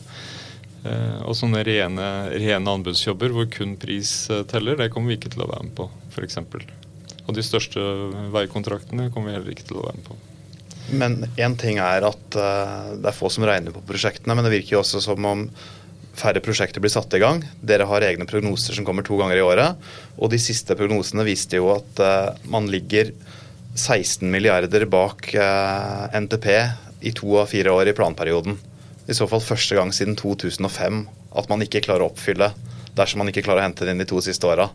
Eh, 0.84 1.22
og 1.24 1.34
sånne 1.38 1.64
rene, 1.66 2.10
rene 2.38 2.76
anbudsjobber 2.76 3.32
hvor 3.34 3.48
kun 3.50 3.74
pris 3.80 4.12
eh, 4.30 4.44
teller, 4.50 4.78
det 4.78 4.92
kommer 4.94 5.14
vi 5.14 5.18
ikke 5.18 5.32
til 5.34 5.46
å 5.46 5.50
være 5.50 5.70
med 5.70 5.74
på, 5.80 5.88
f.eks. 6.12 6.38
Og 7.28 7.36
de 7.36 7.44
største 7.44 7.82
veikontraktene 8.32 9.10
kommer 9.12 9.30
vi 9.30 9.36
heller 9.36 9.54
ikke 9.54 9.68
til 9.68 9.80
å 9.80 9.86
være 9.86 10.00
med 10.00 10.08
på. 10.08 10.18
Men 10.88 11.18
én 11.36 11.56
ting 11.60 11.80
er 11.84 12.06
at 12.08 12.38
uh, 12.40 12.94
det 12.96 13.10
er 13.10 13.16
få 13.16 13.28
som 13.32 13.44
regner 13.44 13.74
på 13.74 13.84
prosjektene, 13.84 14.32
men 14.32 14.46
det 14.46 14.54
virker 14.54 14.78
jo 14.78 14.80
også 14.80 15.02
som 15.04 15.26
om 15.28 15.44
færre 16.18 16.40
prosjekter 16.42 16.82
blir 16.82 16.92
satt 16.92 17.12
i 17.14 17.20
gang. 17.22 17.42
Dere 17.60 17.86
har 17.90 18.06
egne 18.06 18.26
prognoser 18.26 18.74
som 18.74 18.86
kommer 18.88 19.04
to 19.06 19.18
ganger 19.20 19.38
i 19.38 19.44
året. 19.44 19.90
Og 20.16 20.32
de 20.32 20.40
siste 20.42 20.74
prognosene 20.78 21.26
viste 21.28 21.60
jo 21.60 21.68
at 21.74 22.02
uh, 22.02 22.32
man 22.48 22.70
ligger 22.72 23.12
16 23.76 24.24
milliarder 24.32 24.88
bak 24.90 25.28
uh, 25.36 26.08
NTP 26.16 26.48
i 27.06 27.12
to 27.14 27.36
av 27.38 27.52
fire 27.52 27.76
år 27.76 27.92
i 27.92 27.96
planperioden. 27.96 28.56
I 29.08 29.16
så 29.16 29.28
fall 29.30 29.44
første 29.44 29.76
gang 29.76 29.92
siden 29.94 30.16
2005 30.18 31.04
at 31.38 31.52
man 31.52 31.62
ikke 31.64 31.84
klarer 31.84 32.06
å 32.06 32.10
oppfylle 32.10 32.50
dersom 32.98 33.22
man 33.22 33.30
ikke 33.30 33.44
klarer 33.46 33.62
å 33.62 33.68
hente 33.68 33.86
det 33.86 33.94
inn 33.94 34.02
de 34.02 34.08
to 34.08 34.18
siste 34.24 34.48
åra. 34.48 34.66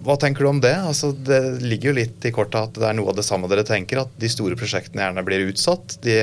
Hva 0.00 0.16
tenker 0.16 0.46
du 0.46 0.48
om 0.48 0.60
det? 0.62 0.74
Altså, 0.80 1.12
det 1.12 1.60
ligger 1.60 1.90
jo 1.90 1.98
litt 1.98 2.24
i 2.24 2.32
kortet 2.32 2.70
at 2.70 2.78
det 2.80 2.88
er 2.88 2.96
noe 2.96 3.12
av 3.12 3.18
det 3.18 3.26
samme 3.26 3.50
dere 3.52 3.66
tenker, 3.68 4.00
at 4.02 4.12
de 4.20 4.30
store 4.32 4.56
prosjektene 4.56 5.04
gjerne 5.04 5.24
blir 5.26 5.48
utsatt. 5.50 5.98
De 6.04 6.16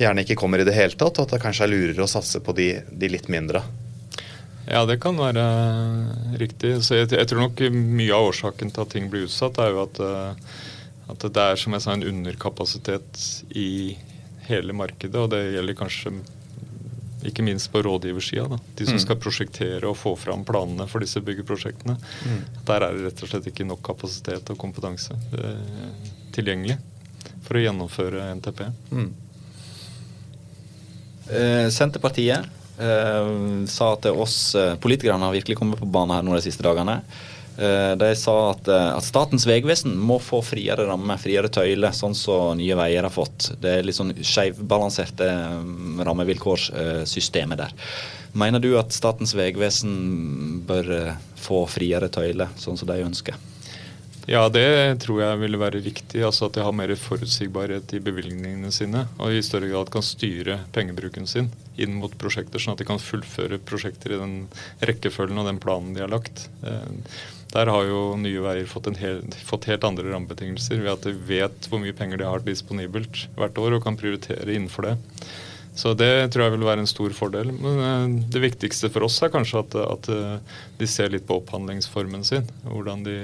gjerne 0.00 0.24
ikke 0.24 0.36
kommer 0.40 0.60
i 0.60 0.66
det 0.68 0.76
hele 0.76 0.96
tatt, 0.96 1.16
og 1.16 1.26
at 1.26 1.36
det 1.36 1.42
kanskje 1.42 1.64
er 1.66 1.72
lurere 1.72 2.04
å 2.04 2.10
satse 2.10 2.42
på 2.44 2.54
de, 2.56 2.72
de 2.90 3.12
litt 3.12 3.30
mindre. 3.32 3.62
Ja, 4.68 4.84
det 4.86 5.00
kan 5.02 5.16
være 5.18 5.44
riktig. 6.40 6.76
Så 6.84 7.00
jeg, 7.00 7.08
jeg, 7.16 7.28
tror 7.30 7.46
nok 7.46 7.62
mye 7.72 8.16
av 8.16 8.28
årsaken 8.30 8.70
til 8.70 8.84
at 8.84 8.92
ting 8.92 9.08
blir 9.12 9.26
utsatt, 9.26 9.58
er 9.58 9.72
jo 9.74 9.84
at, 9.86 10.02
eh, 10.04 10.60
at 11.14 11.24
det 11.24 11.46
er 11.46 11.60
som 11.60 11.74
jeg 11.74 11.84
sa, 11.84 11.96
en 11.96 12.06
underkapasitet 12.06 13.24
i 13.56 13.70
hele 14.50 14.76
markedet. 14.76 15.16
Og 15.16 15.32
det 15.32 15.42
gjelder 15.56 15.78
kanskje 15.80 16.14
ikke 17.26 17.44
minst 17.44 17.70
på 17.72 17.82
rådgiversida. 17.84 18.58
De 18.78 18.86
som 18.88 18.98
skal 19.02 19.18
prosjektere 19.20 19.88
og 19.88 19.98
få 19.98 20.14
fram 20.18 20.44
planene 20.48 20.86
for 20.90 21.04
disse 21.04 21.20
byggeprosjektene. 21.24 21.96
Der 22.68 22.86
er 22.86 22.96
det 22.96 23.08
rett 23.08 23.24
og 23.24 23.32
slett 23.32 23.50
ikke 23.50 23.66
nok 23.68 23.82
kapasitet 23.86 24.52
og 24.52 24.60
kompetanse 24.60 25.16
eh, 25.36 26.12
tilgjengelig 26.34 26.78
for 27.44 27.58
å 27.58 27.64
gjennomføre 27.64 28.30
NTP. 28.38 28.64
Eh, 31.30 31.66
Senterpartiet 31.70 32.46
eh, 32.80 33.34
sa 33.70 33.90
til 34.02 34.22
oss 34.22 34.54
eh, 34.58 34.76
politikerne 34.82 35.28
har 35.28 35.36
virkelig 35.36 35.58
kommet 35.60 35.80
på 35.80 35.90
banen 35.90 36.16
her 36.16 36.26
nå 36.26 36.34
de 36.36 36.44
siste 36.46 36.64
dagene. 36.66 37.00
Eh, 37.60 37.96
de 37.96 38.16
sa 38.16 38.34
at, 38.50 38.68
eh, 38.68 38.88
at 38.96 39.04
Statens 39.04 39.44
vegvesen 39.44 39.92
må 39.92 40.16
få 40.22 40.38
friere 40.44 40.86
rammer, 40.88 41.20
friere 41.20 41.50
tøyler, 41.52 41.92
sånn 41.92 42.16
som 42.16 42.56
Nye 42.56 42.78
Veier 42.78 43.04
har 43.04 43.12
fått. 43.12 43.50
Det 43.60 43.74
er 43.74 43.84
litt 43.84 43.98
sånn 43.98 44.14
skjevbalanserte 44.16 45.28
eh, 45.28 46.00
rammevilkårssystemet 46.08 47.60
der. 47.60 47.76
Mener 48.32 48.64
du 48.64 48.72
at 48.80 48.96
Statens 48.96 49.34
vegvesen 49.36 50.62
bør 50.64 50.90
eh, 50.96 51.14
få 51.36 51.66
friere 51.68 52.08
tøyler, 52.08 52.48
sånn 52.56 52.80
som 52.80 52.88
de 52.88 52.96
ønsker? 53.04 53.36
Ja, 54.30 54.46
det 54.52 55.00
tror 55.02 55.20
jeg 55.20 55.40
ville 55.42 55.60
være 55.60 55.82
riktig. 55.84 56.22
altså 56.24 56.48
At 56.48 56.56
de 56.56 56.64
har 56.64 56.72
mer 56.76 56.92
forutsigbarhet 56.96 57.92
i 57.92 58.00
bevilgningene 58.04 58.72
sine. 58.72 59.04
Og 59.18 59.34
i 59.34 59.44
større 59.44 59.68
grad 59.68 59.90
kan 59.92 60.04
styre 60.06 60.62
pengebruken 60.72 61.28
sin 61.28 61.50
inn 61.82 61.98
mot 62.00 62.14
prosjekter, 62.20 62.62
sånn 62.62 62.76
at 62.76 62.82
de 62.82 62.88
kan 62.88 63.02
fullføre 63.02 63.58
prosjekter 63.66 64.14
i 64.14 64.20
den 64.20 64.34
rekkefølgen 64.86 65.40
og 65.40 65.48
den 65.50 65.60
planen 65.62 65.94
de 65.96 66.04
har 66.04 66.12
lagt. 66.12 66.48
Eh, 66.62 66.88
Der 67.50 67.66
har 67.66 67.82
jo 67.82 68.14
Nye 68.14 68.38
Veier 68.44 68.66
fått, 68.70 68.86
hel, 69.02 69.24
fått 69.42 69.64
helt 69.66 69.82
andre 69.82 70.06
rammebetingelser 70.12 70.78
ved 70.84 70.92
at 70.92 71.02
de 71.08 71.16
vet 71.26 71.66
hvor 71.66 71.80
mye 71.82 71.96
penger 71.98 72.20
de 72.20 72.28
har 72.28 72.44
disponibelt 72.46 73.24
hvert 73.34 73.58
år 73.58 73.74
og 73.74 73.82
kan 73.82 73.98
prioritere 73.98 74.54
innenfor 74.54 74.86
det. 74.86 74.92
Så 75.74 75.96
det 75.98 76.30
tror 76.30 76.44
jeg 76.44 76.54
vil 76.54 76.66
være 76.68 76.84
en 76.84 76.90
stor 76.90 77.10
fordel. 77.16 77.50
Men 77.56 77.82
eh, 77.82 78.24
det 78.30 78.44
viktigste 78.44 78.90
for 78.94 79.06
oss 79.08 79.18
er 79.22 79.32
kanskje 79.34 79.64
at, 79.64 79.74
at 79.82 80.10
eh, 80.14 80.58
de 80.78 80.86
ser 80.90 81.10
litt 81.10 81.26
på 81.26 81.40
opphandlingsformen 81.40 82.22
sin. 82.26 82.46
Hvordan 82.66 83.02
de 83.06 83.18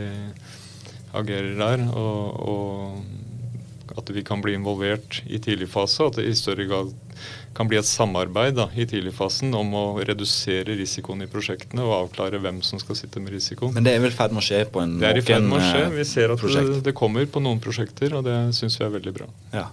agerer 1.17 1.55
der. 1.59 1.87
Og, 1.95 2.43
og 2.51 3.36
at 3.97 4.11
vi 4.11 4.23
kan 4.27 4.43
bli 4.43 4.55
involvert 4.59 5.21
i 5.27 5.39
tidlig 5.39 5.69
fase. 5.73 6.07
At 6.09 6.17
det 6.19 6.27
i 6.31 6.35
større 6.37 6.67
grad 6.69 6.95
kan 7.57 7.69
bli 7.71 7.79
et 7.81 7.89
samarbeid 7.89 8.59
da, 8.59 8.67
i 8.77 8.85
tidligfasen 8.85 9.55
om 9.57 9.71
å 9.79 9.85
redusere 10.05 10.75
risikoen 10.77 11.23
i 11.25 11.29
prosjektene 11.31 11.81
og 11.87 11.95
avklare 12.03 12.37
hvem 12.43 12.59
som 12.67 12.81
skal 12.83 12.99
sitte 12.99 13.23
med 13.23 13.33
risiko. 13.33 13.71
Men 13.73 13.87
det 13.87 13.95
er 13.97 14.03
vel 14.05 14.13
i 14.13 14.17
ferd 14.19 14.35
med 14.37 14.43
å 14.43 14.45
skje 14.45 14.59
på 14.69 14.83
en 14.83 14.99
Det 15.01 15.09
er 15.09 15.21
i 15.23 15.25
ferd 15.25 15.47
med 15.49 15.57
å 15.57 15.65
skje. 15.65 15.81
eh, 15.87 15.95
Vi 15.97 16.05
ser 16.05 16.35
at 16.35 16.45
det, 16.45 16.67
det 16.91 16.95
kommer 16.99 17.25
på 17.33 17.41
noen 17.41 17.63
prosjekter, 17.65 18.13
og 18.19 18.27
det 18.29 18.37
syns 18.59 18.77
vi 18.77 18.85
er 18.85 18.93
veldig 18.99 19.15
bra. 19.17 19.31
Ja. 19.57 19.65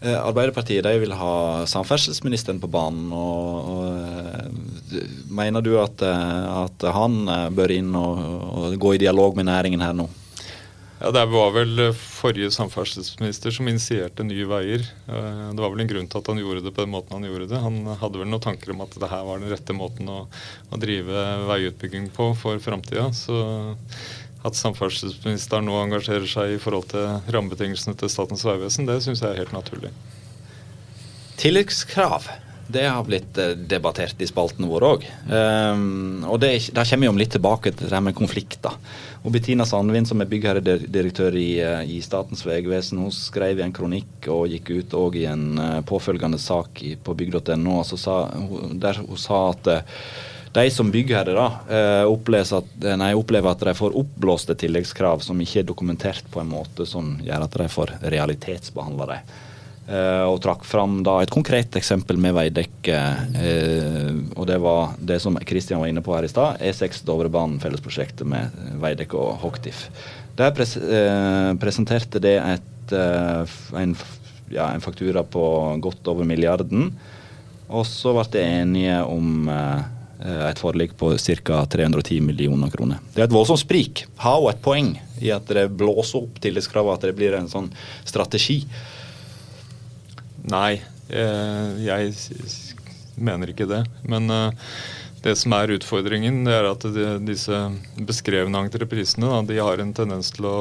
Eh, 0.00 0.16
Arbeiderpartiet 0.16 0.86
de 0.88 0.94
vil 1.02 1.12
ha 1.12 1.34
samferdselsministeren 1.68 2.62
på 2.62 2.70
banen. 2.72 3.12
og, 3.12 3.72
og 3.74 3.84
eh, 4.00 5.02
Mener 5.36 5.60
du 5.60 5.74
at, 5.82 6.00
at 6.00 6.86
han 6.96 7.26
bør 7.52 7.74
inn 7.76 7.92
og, 7.98 8.22
og 8.62 8.78
gå 8.80 8.94
i 8.96 9.02
dialog 9.04 9.36
med 9.36 9.50
næringen 9.50 9.84
her 9.84 9.92
nå? 9.92 10.08
Ja, 11.00 11.10
Det 11.12 11.26
var 11.28 11.50
vel 11.52 11.78
eh, 11.78 11.92
forrige 11.92 12.50
samferdselsminister 12.54 13.52
som 13.52 13.68
initierte 13.68 14.24
Nye 14.24 14.46
Veier. 14.48 14.84
Eh, 15.08 15.48
Det 15.52 15.60
var 15.60 15.72
vel 15.74 15.84
en 15.84 15.90
grunn 15.90 16.08
til 16.08 16.22
at 16.22 16.30
han 16.32 16.40
gjorde 16.40 16.62
det 16.64 16.72
på 16.72 16.86
den 16.86 16.94
måten 16.94 17.18
han 17.18 17.26
gjorde 17.28 17.48
det. 17.50 17.60
Han 17.60 17.82
hadde 18.00 18.22
vel 18.22 18.30
noen 18.32 18.44
tanker 18.46 18.72
om 18.72 18.80
at 18.86 18.96
det 18.96 19.10
her 19.10 19.26
var 19.28 19.42
den 19.42 19.52
rette 19.52 19.76
måten 19.76 20.08
å, 20.08 20.22
å 20.72 20.80
drive 20.80 21.26
veiutbygging 21.50 22.08
på 22.16 22.30
for 22.40 22.62
framtida. 22.64 23.10
Så 23.12 23.36
at 24.46 24.56
samferdselsministeren 24.56 25.66
nå 25.66 25.76
engasjerer 25.82 26.28
seg 26.30 26.54
i 26.54 26.60
forhold 26.62 26.88
til 26.92 27.32
rammebetingelsene 27.34 27.96
til 27.98 28.12
Statens 28.12 28.44
vegvesen, 28.46 28.86
det 28.88 29.00
syns 29.04 29.24
jeg 29.24 29.34
er 29.34 29.42
helt 29.42 29.56
naturlig. 29.56 29.90
Tilleggskrav. 31.40 32.30
Det 32.66 32.82
har 32.82 33.04
blitt 33.04 33.38
eh, 33.38 33.54
debattert 33.54 34.20
i 34.20 34.26
spalten 34.26 34.66
vår 34.66 34.86
òg. 34.86 35.04
og 36.26 36.38
det, 36.42 36.48
er 36.50 36.64
der 36.74 36.88
kommer 36.88 37.06
vi 37.06 37.10
om 37.12 37.20
litt 37.20 37.32
tilbake 37.36 37.70
til 37.72 37.86
det 37.86 37.94
her 37.94 38.02
med 38.02 38.16
konflikter. 38.18 38.74
Og 39.22 39.32
Bettina 39.34 39.66
Sandvin, 39.66 40.06
som 40.06 40.22
er 40.22 40.30
byggherredirektør 40.30 41.36
i, 41.38 41.60
eh, 41.62 41.82
i 41.96 42.00
Statens 42.02 42.42
vegvesen, 42.46 42.98
hun 43.02 43.14
skrev 43.14 43.60
i 43.60 43.66
en 43.66 43.74
kronikk 43.74 44.26
og 44.34 44.50
gikk 44.50 44.72
ut 44.74 44.96
òg 44.98 45.20
i 45.22 45.26
en 45.30 45.46
eh, 45.62 45.80
påfølgende 45.86 46.40
sak 46.42 46.82
på 47.04 47.16
bygg.no, 47.22 47.82
der 48.82 49.02
hun 49.02 49.20
sa 49.20 49.42
at 49.52 49.72
de 50.56 50.70
som 50.72 50.88
byggherre 50.88 51.34
da, 51.36 51.46
opplever 52.08 52.62
at, 52.62 52.84
nei, 52.96 53.10
opplever 53.18 53.50
at 53.50 53.64
de 53.68 53.74
får 53.76 53.92
oppblåste 54.00 54.54
tilleggskrav 54.56 55.20
som 55.20 55.42
ikke 55.42 55.60
er 55.60 55.66
dokumentert 55.68 56.30
på 56.32 56.40
en 56.40 56.48
måte 56.48 56.86
som 56.88 57.18
gjør 57.20 57.44
at 57.44 57.58
de 57.60 57.66
får 57.68 57.92
realitetsbehandla 58.14 59.10
dem. 59.10 59.34
Eh, 59.86 60.24
og 60.26 60.40
trakk 60.42 60.64
fram 60.66 60.98
da 61.06 61.20
et 61.22 61.30
konkret 61.30 61.76
eksempel 61.78 62.18
med 62.18 62.34
veidekke. 62.34 63.00
Eh, 63.38 64.14
og 64.34 64.48
det 64.50 64.58
var 64.62 64.96
det 64.98 65.20
som 65.22 65.38
Kristian 65.46 65.82
var 65.82 65.90
inne 65.92 66.02
på 66.02 66.14
her 66.16 66.26
i 66.26 66.30
stad, 66.30 66.58
E6 66.58 67.04
Dovrebanen 67.06 67.60
fellesprosjektet 67.62 68.26
med 68.26 68.54
veidekke 68.82 69.18
og 69.20 69.38
Hoktif. 69.44 69.86
Der 70.36 70.50
pres 70.56 70.74
eh, 70.76 71.52
presenterte 71.62 72.20
det 72.22 72.34
et, 72.40 72.96
en, 72.96 73.94
ja, 74.50 74.66
en 74.72 74.82
faktura 74.82 75.22
på 75.22 75.44
godt 75.82 76.10
over 76.10 76.26
milliarden. 76.26 76.90
Og 77.66 77.86
så 77.86 78.12
ble 78.14 78.26
det 78.34 78.42
enige 78.46 78.98
om 79.10 79.48
et 80.22 80.60
forlik 80.62 80.94
på 80.98 81.08
ca. 81.18 81.64
310 81.66 82.20
millioner 82.24 82.70
kroner. 82.70 83.00
Det 83.14 83.24
er 83.24 83.26
et 83.26 83.34
voldsomt 83.34 83.60
sprik. 83.60 84.04
Har 84.22 84.38
hun 84.38 84.52
et 84.52 84.62
poeng 84.62 84.92
i 85.18 85.32
at 85.34 85.50
det 85.50 85.66
blåser 85.74 86.22
opp 86.22 86.38
tillitskravet, 86.42 86.94
at 86.94 87.08
det 87.08 87.16
blir 87.18 87.34
en 87.38 87.50
sånn 87.50 87.66
strategi? 88.06 88.60
Nei, 90.46 90.78
eh, 91.10 91.70
jeg 91.82 92.12
mener 93.18 93.50
ikke 93.50 93.66
det. 93.66 93.82
Men 94.06 94.30
eh, 94.30 94.74
det 95.24 95.34
som 95.40 95.54
er 95.56 95.74
utfordringen, 95.74 96.44
det 96.46 96.54
er 96.54 96.68
at 96.70 96.86
disse 97.26 97.62
beskrevne 98.06 98.62
entreprisene 98.62 99.40
de 99.48 99.58
har 99.58 99.82
en 99.82 99.94
tendens 99.96 100.30
til 100.36 100.46
å, 100.46 100.58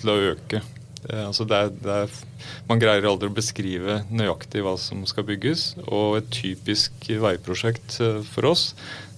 til 0.00 0.10
å 0.10 0.16
øke. 0.32 0.64
Eh, 1.06 1.22
altså 1.28 1.46
det 1.46 1.60
er, 1.60 1.70
det 1.78 2.00
er, 2.02 2.18
man 2.66 2.82
greier 2.82 3.06
aldri 3.06 3.30
å 3.30 3.36
beskrive 3.36 4.00
nøyaktig 4.10 4.64
hva 4.66 4.74
som 4.82 5.06
skal 5.06 5.28
bygges. 5.30 5.76
Og 5.86 6.18
et 6.18 6.34
typisk 6.34 7.06
veiprosjekt 7.22 8.00
for 8.32 8.50
oss 8.50 8.72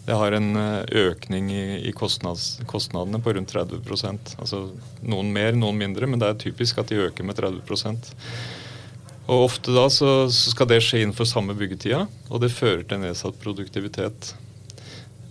det 0.07 0.15
har 0.15 0.37
en 0.37 0.53
økning 0.55 1.49
i, 1.51 1.63
i 1.89 1.91
kostnads, 1.97 2.61
kostnadene 2.71 3.19
på 3.19 3.33
rundt 3.35 3.51
30% 3.51 4.37
Altså 4.39 4.61
Noen 5.03 5.33
mer, 5.35 5.57
noen 5.59 5.81
mindre, 5.81 6.07
men 6.07 6.23
det 6.23 6.29
er 6.29 6.39
typisk 6.45 6.79
at 6.79 6.93
de 6.93 7.01
øker 7.09 7.27
med 7.27 7.35
30 7.41 7.65
og 9.27 9.47
ofte 9.49 9.75
da 9.75 9.89
så, 9.91 10.11
så 10.31 10.53
skal 10.53 10.69
det 10.71 10.81
skje 10.85 11.03
innenfor 11.03 11.27
samme 11.29 11.57
byggetida, 11.59 12.05
og 12.31 12.43
det 12.43 12.55
fører 12.55 12.85
til 12.87 13.03
nedsatt 13.03 13.39
produktivitet. 13.43 14.35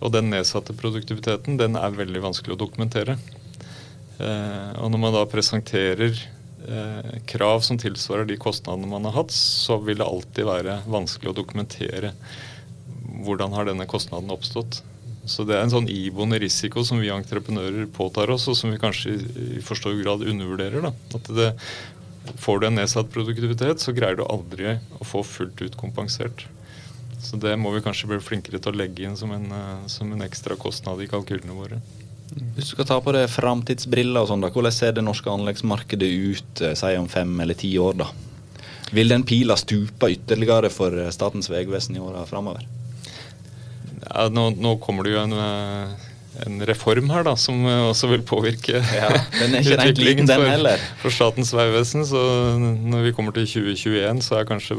Og 0.03 0.11
den 0.11 0.29
nedsatte 0.33 0.75
produktiviteten 0.75 1.59
den 1.59 1.77
er 1.79 1.95
veldig 1.95 2.23
vanskelig 2.27 2.57
å 2.57 2.61
dokumentere. 2.65 3.15
Eh, 4.19 4.71
og 4.79 4.91
når 4.91 5.01
man 5.01 5.15
da 5.15 5.23
presenterer 5.31 6.11
eh, 6.13 7.13
krav 7.29 7.63
som 7.65 7.79
tilsvarer 7.79 8.27
de 8.27 8.39
kostnadene 8.39 8.89
man 8.91 9.07
har 9.07 9.15
hatt, 9.21 9.31
så 9.35 9.79
vil 9.83 10.01
det 10.01 10.07
alltid 10.07 10.49
være 10.49 10.81
vanskelig 10.91 11.31
å 11.31 11.39
dokumentere 11.39 12.11
hvordan 13.25 13.55
har 13.55 13.69
denne 13.69 13.87
kostnaden 13.89 14.33
oppstått. 14.35 14.81
Så 15.25 15.41
det 15.47 15.55
er 15.57 15.63
en 15.65 15.73
sånn 15.73 15.89
iboende 15.89 16.37
risiko 16.41 16.83
som 16.85 16.99
vi 17.01 17.09
entreprenører 17.09 17.87
påtar 17.93 18.29
oss, 18.33 18.45
og 18.51 18.57
som 18.59 18.69
vi 18.69 18.81
kanskje 18.81 19.15
i, 19.15 19.61
for 19.65 19.79
stor 19.79 19.95
grad 19.97 20.21
undervurderer. 20.21 20.85
Da. 20.85 20.91
At 21.17 21.31
det, 21.33 21.47
Får 22.41 22.59
du 22.59 22.67
en 22.67 22.77
nedsatt 22.79 23.11
produktivitet, 23.13 23.81
så 23.81 23.93
greier 23.95 24.17
du 24.19 24.25
aldri 24.25 24.77
å 24.99 25.07
få 25.07 25.23
fullt 25.25 25.61
ut 25.61 25.77
kompensert. 25.79 26.45
Så 27.25 27.39
det 27.41 27.55
må 27.57 27.71
vi 27.73 27.83
kanskje 27.85 28.09
bli 28.11 28.19
flinkere 28.21 28.59
til 28.61 28.73
å 28.73 28.79
legge 28.79 29.05
inn 29.05 29.17
som 29.17 29.31
en, 29.33 29.47
eh, 29.51 29.87
som 29.89 30.11
en 30.13 30.25
ekstra 30.25 30.57
kostnad 30.59 31.01
i 31.01 31.09
kalkylene 31.09 31.57
våre. 31.57 31.81
Hvis 32.29 32.71
du 32.71 32.75
skal 32.75 32.87
ta 32.89 32.99
på 33.01 33.13
deg 33.15 33.29
framtidsbriller 33.29 34.25
og 34.25 34.29
sånn, 34.29 34.43
da, 34.43 34.51
hvordan 34.53 34.73
ser 34.73 34.95
det 34.97 35.03
norske 35.05 35.29
anleggsmarkedet 35.31 36.09
ut 36.09 36.61
eh, 36.61 36.75
si 36.77 36.93
om 36.97 37.09
fem 37.09 37.33
eller 37.41 37.57
ti 37.57 37.71
år? 37.81 37.97
da? 38.01 38.09
Vil 38.93 39.09
den 39.09 39.25
pila 39.25 39.57
stupe 39.57 40.11
ytterligere 40.13 40.69
for 40.73 40.93
eh, 40.93 41.13
Statens 41.13 41.49
vegvesen 41.49 41.97
i 41.97 42.03
åra 42.03 42.25
framover? 42.29 42.67
Ja, 44.05 44.27
nå, 44.29 44.51
nå 44.61 44.75
kommer 44.83 45.05
det 45.05 45.15
jo 45.15 45.23
en, 45.23 45.33
en 46.43 46.59
reform 46.67 47.09
her 47.13 47.23
da, 47.27 47.35
som 47.39 47.61
eh, 47.69 47.83
også 47.89 48.09
vil 48.11 48.23
påvirke 48.27 48.81
Ja, 48.81 49.09
den 49.39 49.55
er 49.55 49.63
ikke 49.63 49.77
rent 49.79 50.01
liten, 50.01 50.27
den 50.29 50.41
for, 50.41 50.49
heller. 50.51 50.83
for 51.01 51.15
Statens 51.15 51.53
vegvesen. 51.55 52.05
Så 52.07 52.19
når 52.59 53.07
vi 53.07 53.13
kommer 53.15 53.35
til 53.35 53.47
2021, 53.47 54.21
så 54.25 54.39
er 54.41 54.49
kanskje 54.49 54.77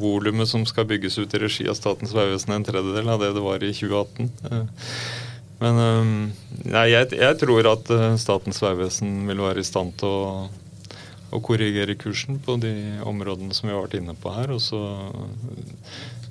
volumet 0.00 0.50
som 0.50 0.64
skal 0.68 0.88
bygges 0.90 1.18
ut 1.20 1.36
i 1.36 1.42
regi 1.44 1.68
av 1.70 1.78
Statens 1.78 2.14
vegvesen 2.16 2.56
en 2.56 2.66
tredjedel 2.66 3.12
av 3.12 3.22
det 3.22 3.34
det 3.36 3.44
var 3.44 3.62
i 3.62 3.72
2018. 3.76 4.32
Eh, 4.50 4.90
Men 5.62 5.78
eh, 5.84 6.12
nei, 6.72 6.88
jeg, 6.90 7.12
jeg 7.20 7.40
tror 7.44 7.70
at 7.76 7.94
Statens 8.20 8.60
vegvesen 8.64 9.24
vil 9.28 9.44
være 9.44 9.62
i 9.62 9.68
stand 9.68 9.96
til 10.00 10.10
å 10.10 10.26
å 11.34 11.40
korrigere 11.42 11.96
kursen 11.98 12.36
på 12.38 12.54
de 12.62 12.70
områdene 13.02 13.54
som 13.56 13.66
vi 13.66 13.74
har 13.74 13.82
vært 13.82 13.96
inne 13.98 14.14
på 14.14 14.30
her, 14.36 14.52
og 14.54 14.60
så 14.62 14.78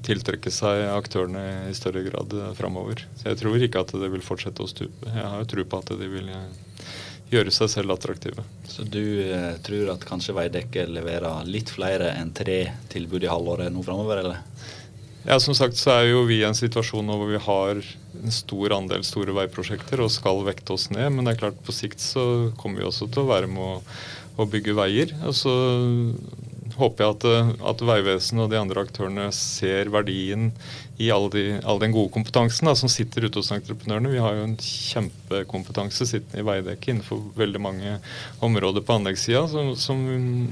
tiltrekke 0.03 0.51
seg 0.53 0.83
aktørene 0.91 1.69
i 1.69 1.75
større 1.77 2.03
grad 2.05 2.33
framover. 2.57 3.05
Så 3.19 3.31
jeg 3.31 3.39
tror 3.39 3.63
ikke 3.63 3.83
at 3.83 3.95
det 4.01 4.11
vil 4.13 4.25
fortsette 4.25 4.63
å 4.63 4.69
stupe. 4.69 5.09
Jeg 5.09 5.23
har 5.23 5.41
jo 5.41 5.49
tro 5.55 5.65
på 5.65 5.81
at 5.83 5.93
de 5.99 6.09
vil 6.11 6.29
eh, 6.33 6.91
gjøre 7.33 7.53
seg 7.55 7.71
selv 7.71 7.95
attraktive. 7.95 8.45
Så 8.69 8.85
du 8.85 9.03
eh, 9.25 9.53
tror 9.65 9.93
at 9.95 10.07
kanskje 10.07 10.35
Veidekke 10.37 10.87
leverer 10.91 11.47
litt 11.49 11.71
flere 11.73 12.13
enn 12.19 12.33
tre 12.35 12.65
tilbud 12.93 13.25
i 13.25 13.31
halvåret 13.31 13.73
nå 13.73 13.83
framover, 13.85 14.23
eller? 14.23 14.41
Ja, 15.23 15.39
Som 15.39 15.55
sagt 15.55 15.79
så 15.79 15.93
er 15.93 16.09
jo 16.09 16.25
vi 16.27 16.41
i 16.41 16.47
en 16.47 16.57
situasjon 16.57 17.05
nå 17.07 17.15
hvor 17.15 17.29
vi 17.31 17.39
har 17.39 17.77
en 17.79 18.33
stor 18.35 18.75
andel 18.75 19.05
store 19.07 19.35
veiprosjekter 19.37 20.03
og 20.03 20.11
skal 20.11 20.43
vekte 20.43 20.75
oss 20.75 20.89
ned. 20.91 21.13
Men 21.15 21.23
det 21.23 21.35
er 21.35 21.45
klart 21.45 21.61
på 21.63 21.75
sikt 21.75 22.03
så 22.03 22.25
kommer 22.59 22.83
vi 22.83 22.89
også 22.89 23.07
til 23.07 23.23
å 23.23 23.31
være 23.31 23.47
med 23.51 23.63
å, 23.63 23.77
å 24.43 24.49
bygge 24.51 24.75
veier. 24.75 25.15
Og 25.23 25.37
så 25.39 25.53
håper 26.77 27.03
jeg 27.03 27.15
at, 27.15 27.25
at 27.73 27.83
Vegvesenet 27.85 28.45
og 28.45 28.51
de 28.51 28.59
andre 28.59 28.83
aktørene 28.85 29.27
ser 29.35 29.91
verdien 29.93 30.51
i 31.01 31.09
all, 31.13 31.25
de, 31.33 31.57
all 31.65 31.79
den 31.81 31.93
gode 31.93 32.11
kompetansen 32.13 32.69
da, 32.69 32.75
som 32.77 32.91
sitter 32.91 33.25
ute 33.25 33.41
hos 33.41 33.51
entreprenørene. 33.55 34.11
Vi 34.13 34.21
har 34.21 34.37
jo 34.37 34.45
en 34.45 34.55
kjempekompetanse 34.61 36.05
sittende 36.09 36.43
i 36.43 36.47
Veidekke 36.47 36.93
innenfor 36.93 37.23
veldig 37.37 37.61
mange 37.63 37.95
områder 38.45 38.85
på 38.85 38.97
anleggssida 38.99 39.45
som, 39.49 39.73
som, 39.79 40.03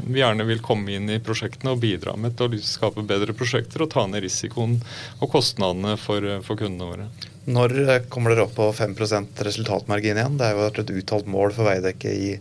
vi 0.07 0.21
gjerne 0.21 0.47
vil 0.49 0.63
komme 0.65 0.95
inn 0.97 1.09
i 1.13 1.21
prosjektene 1.23 1.75
og 1.75 1.83
bidra 1.83 2.15
med 2.17 2.37
til 2.39 2.49
å 2.49 2.63
skape 2.65 3.05
bedre 3.07 3.37
prosjekter 3.37 3.85
og 3.85 3.93
ta 3.93 4.07
ned 4.09 4.25
risikoen 4.25 4.79
og 5.19 5.29
kostnadene 5.33 5.97
for, 6.01 6.25
for 6.45 6.59
kundene 6.59 6.89
våre. 6.89 7.09
Når 7.51 7.73
kommer 8.13 8.33
dere 8.33 8.45
opp 8.45 8.57
på 8.57 8.67
5% 8.77 9.45
resultatmargin 9.45 10.19
igjen? 10.19 10.37
Det 10.37 10.49
er 10.49 10.57
jo 10.57 10.69
et 10.69 10.95
uttalt 11.01 11.29
mål 11.29 11.53
for 11.55 11.69
Veidekke 11.69 12.13
i 12.13 12.31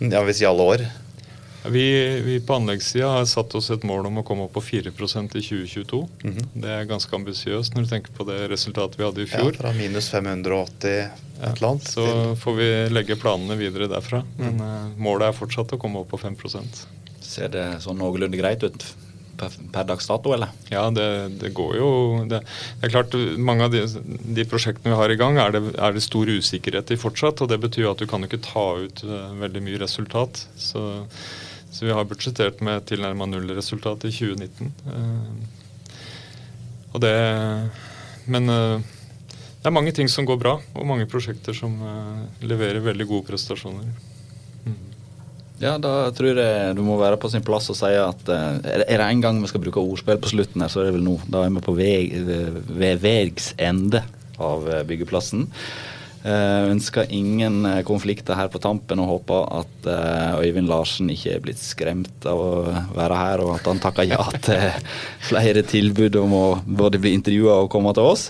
ja, 0.00 0.20
si 0.32 0.44
alle 0.44 0.70
år. 0.74 0.88
Vi, 1.70 1.86
vi 2.24 2.40
på 2.40 2.54
anleggssida 2.54 3.08
har 3.18 3.24
satt 3.28 3.54
oss 3.58 3.70
et 3.74 3.84
mål 3.86 4.08
om 4.10 4.20
å 4.20 4.24
komme 4.26 4.46
opp 4.46 4.54
på 4.56 4.62
4% 4.64 5.36
i 5.36 5.42
2022. 5.42 6.02
Mm 6.22 6.34
-hmm. 6.34 6.48
Det 6.54 6.68
er 6.70 6.84
ganske 6.84 7.16
ambisiøst 7.16 7.74
når 7.74 7.82
du 7.82 7.88
tenker 7.88 8.12
på 8.12 8.24
det 8.24 8.48
resultatet 8.50 8.98
vi 8.98 9.04
hadde 9.04 9.22
i 9.22 9.26
fjor. 9.26 9.52
Ja, 9.52 9.58
Fra 9.60 9.72
minus 9.72 10.08
580 10.08 11.08
et 11.42 11.56
eller 11.56 11.68
annet. 11.68 11.88
så 11.88 12.36
får 12.36 12.54
vi 12.54 12.88
legge 12.90 13.16
planene 13.16 13.56
videre 13.56 13.88
derfra. 13.88 14.22
Men 14.38 14.54
mm. 14.54 14.60
uh, 14.60 14.98
målet 14.98 15.28
er 15.28 15.32
fortsatt 15.32 15.72
å 15.72 15.78
komme 15.78 15.98
opp 15.98 16.08
på 16.10 16.18
5% 16.18 16.86
Ser 17.20 17.48
det 17.48 17.82
sånn 17.82 17.98
noenlunde 17.98 18.38
greit 18.38 18.62
ut? 18.62 18.84
Per, 19.36 19.52
per 19.72 19.84
dags 19.84 20.06
dato, 20.08 20.32
eller? 20.32 20.48
Ja, 20.72 20.86
det, 20.90 21.38
det 21.40 21.50
går 21.52 21.76
jo 21.76 21.88
det, 22.24 22.40
det, 22.80 22.86
er 22.86 22.92
klart, 22.94 23.12
Mange 23.36 23.66
av 23.66 23.74
de, 23.74 23.82
de, 24.38 24.46
prosjektene 24.48 24.94
vi 24.94 25.00
har 25.00 25.12
i 25.12 25.18
gang, 25.20 25.36
er 25.36 25.52
det, 25.52 25.62
er 25.76 25.92
det 25.92 26.04
stor 26.04 26.30
usikkerhet 26.30 26.90
i 26.94 26.96
fortsatt. 26.96 27.42
og 27.42 27.50
Det 27.52 27.60
betyr 27.60 27.90
at 27.90 28.00
du 28.00 28.06
kan 28.08 28.24
ikke 28.24 28.40
ta 28.44 28.66
ut 28.80 29.04
uh, 29.04 29.34
veldig 29.42 29.64
mye 29.66 29.82
resultat. 29.82 30.46
Så 30.56 30.86
så 31.70 31.86
vi 31.86 31.92
har 31.92 32.06
budsjettert 32.08 32.60
med 32.64 32.86
tilnærma 32.88 33.26
nullresultat 33.28 34.06
i 34.08 34.12
2019. 34.14 34.72
Eh, 34.92 35.30
og 36.94 37.00
det 37.04 37.16
Men 38.26 38.48
eh, 38.50 38.80
det 39.60 39.70
er 39.70 39.74
mange 39.74 39.92
ting 39.92 40.08
som 40.08 40.26
går 40.26 40.38
bra, 40.38 40.56
og 40.74 40.86
mange 40.86 41.08
prosjekter 41.10 41.54
som 41.54 41.74
eh, 41.82 42.46
leverer 42.46 42.80
veldig 42.84 43.06
gode 43.06 43.26
prestasjoner. 43.28 43.88
Mm. 44.64 44.76
Ja, 45.60 45.76
da 45.78 46.10
tror 46.14 46.38
jeg 46.38 46.76
du 46.76 46.82
må 46.86 46.98
være 47.00 47.18
på 47.18 47.30
sin 47.32 47.44
plass 47.44 47.70
og 47.72 47.78
si 47.78 47.90
at 47.98 48.28
er 48.30 48.96
det 48.98 49.06
en 49.06 49.22
gang 49.24 49.40
vi 49.42 49.50
skal 49.50 49.62
bruke 49.64 49.82
ordspill 49.82 50.20
på 50.22 50.32
slutten 50.32 50.62
her, 50.62 50.70
så 50.70 50.82
er 50.82 50.88
det 50.88 50.96
vel 50.98 51.06
nå. 51.06 51.18
Da 51.26 51.44
er 51.44 51.52
vi 51.54 51.64
på 51.66 51.76
veg, 51.76 52.16
ved 52.68 53.02
vegs 53.02 53.52
ende 53.58 54.04
av 54.38 54.68
byggeplassen. 54.86 55.48
Uh, 56.26 56.72
ønsker 56.72 57.06
ingen 57.14 57.60
eh, 57.68 57.84
konflikter 57.86 58.34
her 58.34 58.48
på 58.50 58.58
tampen 58.58 58.98
og 58.98 59.12
håper 59.12 59.44
at 59.60 59.84
uh, 59.86 60.40
Øyvind 60.42 60.66
Larsen 60.66 61.12
ikke 61.12 61.36
er 61.36 61.44
blitt 61.44 61.60
skremt 61.62 62.26
av 62.26 62.40
å 62.42 62.48
være 62.96 63.18
her, 63.20 63.42
og 63.44 63.52
at 63.60 63.68
han 63.70 63.78
takker 63.84 64.08
ja 64.10 64.24
til 64.48 64.64
flere 65.28 65.62
tilbud 65.62 66.18
om 66.18 66.34
å 66.34 66.46
både 66.66 66.98
bli 66.98 67.14
intervjua 67.14 67.60
og 67.60 67.70
komme 67.70 67.94
til 67.94 68.10
oss. 68.10 68.26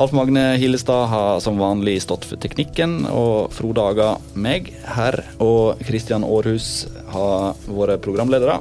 Alf 0.00 0.14
Magne 0.16 0.54
Hillestad 0.62 1.10
har 1.12 1.44
som 1.44 1.60
vanlig 1.60 1.98
stått 2.06 2.24
for 2.30 2.40
teknikken, 2.40 3.02
og 3.12 3.52
Frode 3.52 3.84
Aga 3.92 4.08
meg 4.38 4.72
her. 4.94 5.20
Og 5.42 5.82
Kristian 5.84 6.24
Aarhus 6.24 6.86
har 7.12 7.58
vært 7.66 8.06
programledere. 8.06 8.60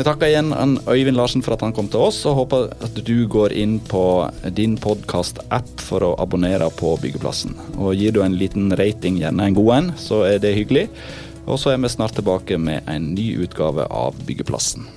Vi 0.00 0.04
takker 0.04 0.30
igjen 0.30 0.54
Øyvind 0.88 1.18
Larsen 1.18 1.42
for 1.44 1.52
at 1.52 1.60
han 1.60 1.74
kom 1.76 1.90
til 1.92 2.00
oss, 2.00 2.22
og 2.24 2.38
håper 2.38 2.70
at 2.86 3.00
du 3.04 3.26
går 3.28 3.52
inn 3.52 3.74
på 3.84 4.00
din 4.56 4.78
podkast-app 4.80 5.82
for 5.84 6.06
å 6.06 6.14
abonnere 6.24 6.70
på 6.72 6.94
Byggeplassen. 7.02 7.52
Og 7.76 7.92
Gir 8.00 8.14
du 8.16 8.22
en 8.24 8.38
liten 8.40 8.72
rating, 8.80 9.18
gjerne 9.20 9.50
en 9.50 9.58
god 9.58 9.68
en, 9.74 9.90
så 10.00 10.22
er 10.24 10.40
det 10.40 10.54
hyggelig. 10.56 10.86
Og 11.44 11.60
så 11.60 11.74
er 11.74 11.84
vi 11.84 11.92
snart 11.92 12.16
tilbake 12.16 12.56
med 12.56 12.88
en 12.88 13.10
ny 13.12 13.26
utgave 13.44 13.84
av 13.92 14.16
Byggeplassen. 14.24 14.88